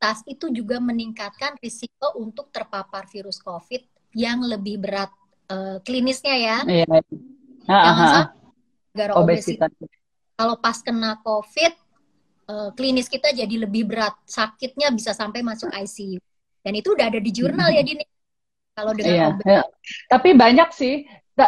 [0.00, 3.84] tas itu juga meningkatkan risiko untuk terpapar virus COVID
[4.16, 5.12] yang lebih berat
[5.52, 6.56] uh, klinisnya ya.
[6.64, 6.86] Iya.
[7.68, 9.70] Jangan sampai obesitas.
[10.38, 11.72] Kalau pas kena COVID,
[12.48, 16.22] uh, klinis kita jadi lebih berat, sakitnya bisa sampai masuk ICU.
[16.62, 18.06] Dan itu udah ada di jurnal ya, Dini.
[18.78, 19.62] Kalau dengan iya, iya.
[20.06, 21.02] Tapi banyak sih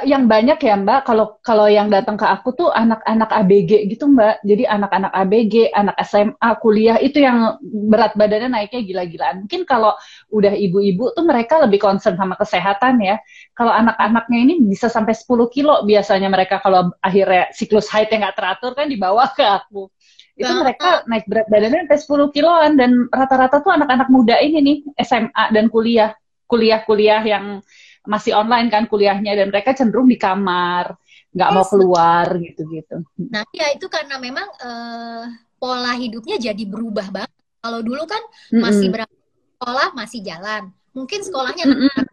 [0.06, 4.46] yang banyak ya Mbak, kalau kalau yang datang ke aku tuh anak-anak ABG gitu Mbak.
[4.46, 9.36] Jadi anak-anak ABG, anak SMA, kuliah itu yang berat badannya naiknya gila-gilaan.
[9.46, 9.98] Mungkin kalau
[10.30, 13.18] udah ibu-ibu tuh mereka lebih concern sama kesehatan ya.
[13.58, 18.38] Kalau anak-anaknya ini bisa sampai 10 kilo biasanya mereka kalau akhirnya siklus haid yang nggak
[18.38, 19.90] teratur kan dibawa ke aku.
[20.38, 21.98] Itu mereka naik berat badannya sampai
[22.30, 26.14] 10 kiloan dan rata-rata tuh anak-anak muda ini nih SMA dan kuliah.
[26.50, 27.62] Kuliah-kuliah yang
[28.02, 30.96] masih online kan kuliahnya dan mereka cenderung di kamar
[31.30, 33.06] nggak mau keluar gitu-gitu.
[33.30, 35.30] Nah ya itu karena memang uh,
[35.60, 37.38] pola hidupnya jadi berubah banget.
[37.60, 38.60] Kalau dulu kan mm -hmm.
[38.64, 39.14] masih berapa
[39.60, 40.62] sekolah masih jalan,
[40.96, 42.04] mungkin sekolahnya mm -hmm.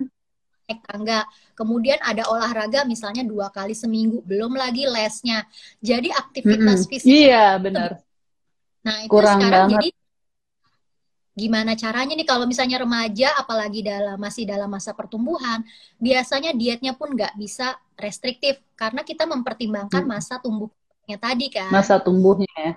[0.68, 1.20] naik tangga.
[1.58, 5.48] Kemudian ada olahraga misalnya dua kali seminggu, belum lagi lesnya.
[5.82, 6.92] Jadi aktivitas mm -hmm.
[6.92, 7.10] fisik.
[7.10, 8.04] Iya benar.
[8.86, 9.74] Nah itu Kurang sekarang banget.
[9.74, 9.90] jadi
[11.38, 15.62] gimana caranya nih kalau misalnya remaja apalagi dalam masih dalam masa pertumbuhan
[16.02, 20.18] biasanya dietnya pun nggak bisa restriktif karena kita mempertimbangkan hmm.
[20.18, 22.74] masa tumbuhnya tadi kan masa tumbuhnya ya.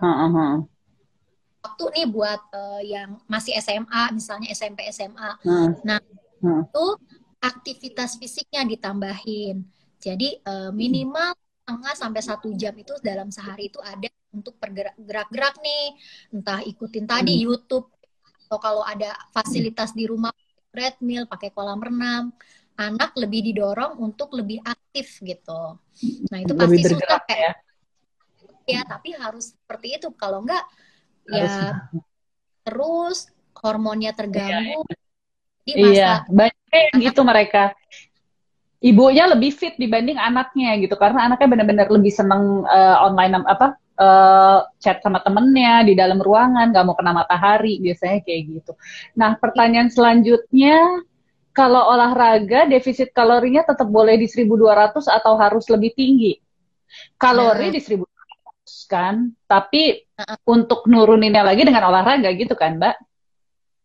[1.65, 5.81] waktu nih buat uh, yang masih SMA misalnya SMP SMA hmm.
[5.81, 6.01] nah
[6.45, 6.69] hmm.
[6.69, 6.87] itu
[7.41, 9.65] aktivitas fisiknya ditambahin
[10.05, 11.33] jadi uh, minimal
[11.65, 15.87] setengah sampai satu jam itu dalam sehari itu ada untuk bergerak-gerak nih
[16.37, 17.45] entah ikutin tadi hmm.
[17.49, 17.89] YouTube
[18.51, 20.35] atau kalau ada fasilitas di rumah
[20.75, 22.35] treadmill, pakai kolam renang,
[22.75, 25.79] anak lebih didorong untuk lebih aktif gitu.
[26.35, 27.53] Nah itu pasti susah ya.
[28.67, 30.11] Ya tapi harus seperti itu.
[30.19, 30.67] Kalau enggak
[31.31, 31.55] ya harus.
[31.55, 31.71] ya
[32.67, 33.19] terus
[33.55, 34.83] hormonnya terganggu.
[35.71, 36.13] Iya, iya.
[36.27, 37.71] banyak yang gitu mereka.
[38.83, 44.65] Ibunya lebih fit dibanding anaknya gitu karena anaknya benar-benar lebih seneng uh, online apa uh,
[44.81, 48.73] chat sama temennya di dalam ruangan, nggak mau kena matahari, biasanya kayak gitu.
[49.15, 51.05] Nah, pertanyaan selanjutnya,
[51.53, 56.41] kalau olahraga, defisit kalorinya tetap boleh di 1200 atau harus lebih tinggi?
[57.21, 57.75] Kalori nah.
[57.77, 60.09] di 1200 kan, tapi
[60.49, 62.97] untuk nuruninnya lagi dengan olahraga gitu kan, Mbak?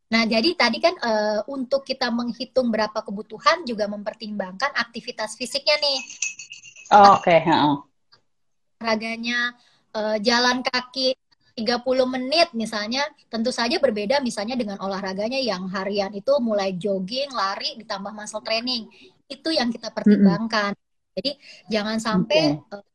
[0.06, 6.00] Nah, jadi tadi kan uh, untuk kita menghitung berapa kebutuhan juga mempertimbangkan aktivitas fisiknya nih.
[6.94, 7.50] Oh, Oke, okay.
[8.86, 9.58] Olahraganya
[9.96, 11.16] uh, jalan kaki
[11.56, 11.80] 30
[12.12, 18.12] menit misalnya tentu saja berbeda misalnya dengan olahraganya yang harian itu mulai jogging, lari ditambah
[18.12, 18.92] muscle training.
[19.32, 20.76] Itu yang kita pertimbangkan.
[20.76, 21.14] Mm -hmm.
[21.16, 21.32] Jadi
[21.72, 22.76] jangan sampai okay.
[22.76, 22.86] uh, eh,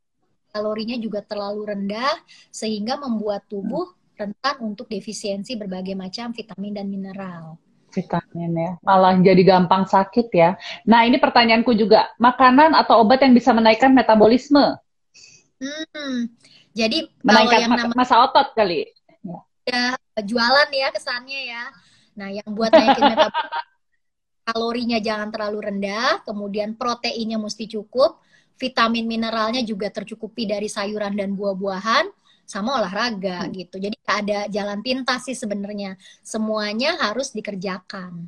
[0.53, 2.21] kalorinya juga terlalu rendah
[2.53, 7.57] sehingga membuat tubuh rentan untuk defisiensi berbagai macam vitamin dan mineral.
[7.91, 10.55] Vitamin ya, malah jadi gampang sakit ya.
[10.87, 14.79] Nah ini pertanyaanku juga, makanan atau obat yang bisa menaikkan metabolisme?
[15.59, 16.31] Hmm,
[16.71, 18.87] jadi kalau yang nama masa otot kali.
[19.67, 21.65] Ya, jualan ya kesannya ya.
[22.19, 23.69] Nah, yang buat naikin metabolisme
[24.51, 28.19] kalorinya jangan terlalu rendah, kemudian proteinnya mesti cukup,
[28.59, 32.11] vitamin mineralnya juga tercukupi dari sayuran dan buah-buahan,
[32.51, 33.51] sama olahraga hmm.
[33.55, 33.77] gitu.
[33.79, 35.95] Jadi ada jalan pintas sih sebenarnya.
[36.27, 38.27] Semuanya harus dikerjakan.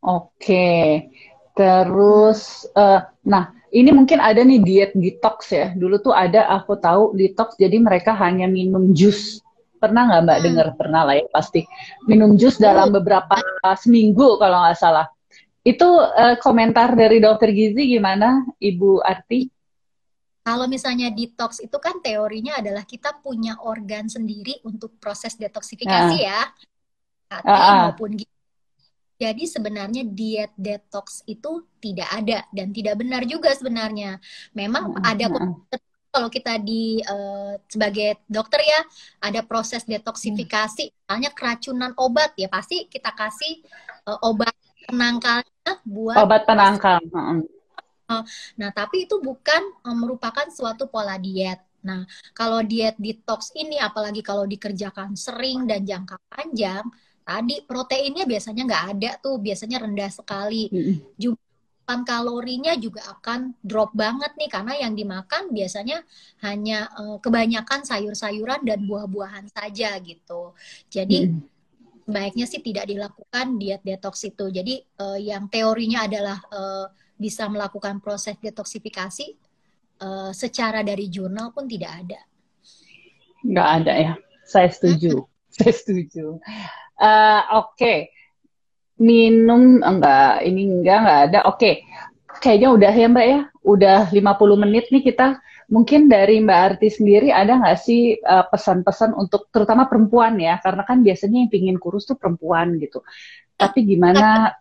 [0.00, 1.10] Oke,
[1.52, 5.76] terus, uh, nah ini mungkin ada nih diet detox ya.
[5.76, 9.44] Dulu tuh ada aku tahu detox jadi mereka hanya minum jus.
[9.76, 10.44] Pernah nggak Mbak hmm.
[10.48, 10.66] dengar?
[10.80, 11.68] Pernah lah ya pasti.
[12.08, 13.36] Minum jus dalam beberapa
[13.76, 15.04] seminggu kalau nggak salah.
[15.60, 19.52] Itu uh, komentar dari dokter gizi gimana Ibu Arti?
[20.46, 26.24] Kalau misalnya detox itu kan teorinya adalah kita punya organ sendiri untuk proses detoksifikasi uh.
[26.24, 26.40] ya.
[27.28, 27.76] Hati uh, uh.
[27.92, 28.16] maupun
[29.16, 34.20] jadi sebenarnya diet detox itu tidak ada dan tidak benar juga sebenarnya.
[34.52, 35.02] Memang hmm.
[35.04, 35.26] ada
[36.12, 38.80] kalau kita di uh, sebagai dokter ya
[39.20, 43.60] ada proses detoksifikasi, misalnya keracunan obat ya pasti kita kasih
[44.08, 44.52] uh, obat
[44.88, 47.00] penangkalnya buat obat penangkal.
[48.56, 51.60] Nah, tapi itu bukan uh, merupakan suatu pola diet.
[51.84, 52.02] Nah,
[52.32, 56.86] kalau diet detox ini apalagi kalau dikerjakan sering dan jangka panjang,
[57.26, 61.18] tadi proteinnya biasanya nggak ada tuh biasanya rendah sekali mm.
[61.18, 66.06] jumlah kalorinya juga akan drop banget nih karena yang dimakan biasanya
[66.46, 70.54] hanya uh, kebanyakan sayur-sayuran dan buah-buahan saja gitu
[70.86, 71.56] jadi mm.
[72.06, 74.46] sebaiknya sih tidak dilakukan diet detox itu.
[74.54, 76.86] Jadi uh, yang teorinya adalah uh,
[77.18, 79.34] bisa melakukan proses detoksifikasi
[80.06, 82.20] uh, secara dari jurnal pun tidak ada.
[83.42, 84.12] Nggak ada ya.
[84.46, 85.26] Saya setuju.
[85.50, 86.38] Saya setuju.
[86.96, 87.76] Uh, Oke.
[87.76, 87.98] Okay.
[88.96, 91.38] Minum enggak, ini enggak enggak ada.
[91.48, 91.58] Oke.
[91.58, 91.74] Okay.
[92.36, 93.40] Kayaknya udah ya Mbak ya.
[93.66, 99.18] Udah 50 menit nih kita Mungkin dari Mbak Arti sendiri ada nggak sih eh, pesan-pesan
[99.18, 103.02] uh, untuk terutama perempuan ya, karena kan biasanya yang pingin kurus tuh perempuan gitu.
[103.58, 104.54] Tapi gimana?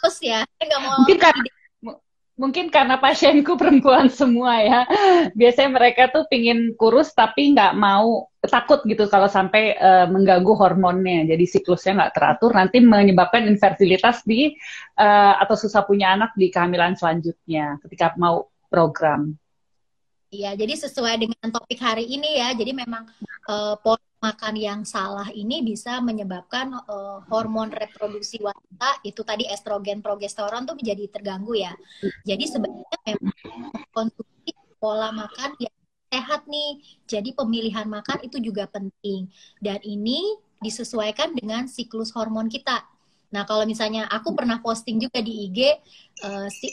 [0.00, 1.04] Terus ya, nggak mau.
[1.04, 1.44] Mungkin karena
[2.36, 4.80] mungkin karena pasienku perempuan semua ya.
[5.36, 11.28] Biasanya mereka tuh pingin kurus tapi nggak mau takut gitu kalau sampai uh, mengganggu hormonnya.
[11.28, 14.52] Jadi siklusnya nggak teratur nanti menyebabkan infertilitas di
[14.98, 19.36] uh, atau susah punya anak di kehamilan selanjutnya ketika mau program.
[20.32, 22.56] Iya, jadi sesuai dengan topik hari ini ya.
[22.56, 23.04] Jadi memang
[23.48, 29.98] uh, pola makan yang salah ini bisa menyebabkan uh, hormon reproduksi wanita itu tadi estrogen,
[29.98, 31.74] progesteron tuh menjadi terganggu ya.
[32.22, 33.34] Jadi sebenarnya memang
[33.90, 35.74] konsumsi pola makan yang
[36.06, 36.78] sehat nih.
[37.10, 39.26] Jadi pemilihan makan itu juga penting.
[39.58, 42.86] Dan ini disesuaikan dengan siklus hormon kita.
[43.34, 45.58] Nah, kalau misalnya aku pernah posting juga di IG
[46.22, 46.68] uh, si,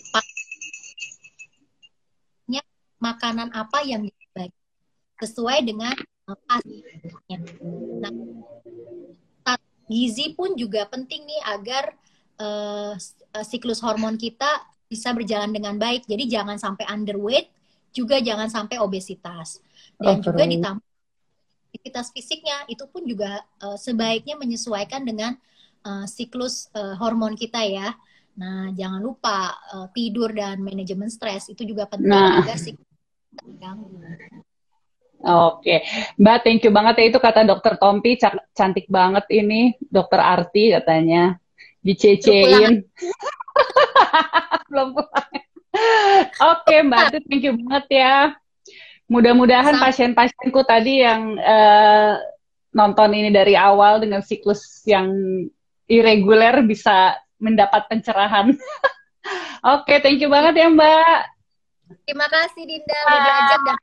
[2.99, 4.53] makanan apa yang dibagi
[5.23, 5.95] sesuai dengan
[6.35, 7.37] pastinya.
[8.03, 9.57] Nah,
[9.89, 11.93] gizi pun juga penting nih agar
[12.37, 12.93] uh,
[13.41, 16.05] siklus hormon kita bisa berjalan dengan baik.
[16.09, 17.49] Jadi jangan sampai underweight,
[17.93, 19.61] juga jangan sampai obesitas.
[19.97, 20.85] Dan oh, juga ditambah
[21.69, 25.37] aktivitas fisiknya itu pun juga uh, sebaiknya menyesuaikan dengan
[25.85, 27.93] uh, siklus uh, hormon kita ya.
[28.39, 32.41] Nah, jangan lupa uh, tidur dan manajemen stres itu juga penting nah.
[32.41, 32.89] agar siklus
[35.19, 35.83] Oke,
[36.15, 38.15] Mbak, thank you banget ya itu kata Dokter Tompi,
[38.55, 41.35] cantik banget ini Dokter Arti katanya,
[41.83, 42.87] dicecein.
[44.71, 45.31] Belum pulang.
[46.55, 48.15] Oke, Mbak, thank you banget ya.
[49.09, 52.21] Mudah-mudahan pasien-pasienku tadi yang uh,
[52.71, 55.09] nonton ini dari awal dengan siklus yang
[55.89, 58.53] irregular bisa mendapat pencerahan.
[59.75, 61.19] Oke, thank you banget ya, Mbak.
[62.05, 63.77] Terima kasih Dinda udah dan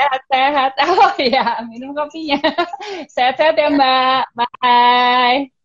[0.00, 0.72] sehat-sehat.
[0.88, 1.40] Oh iya,
[1.70, 2.38] minum kopinya.
[3.14, 4.20] Sehat-sehat ya Mbak.
[4.38, 5.59] Bye.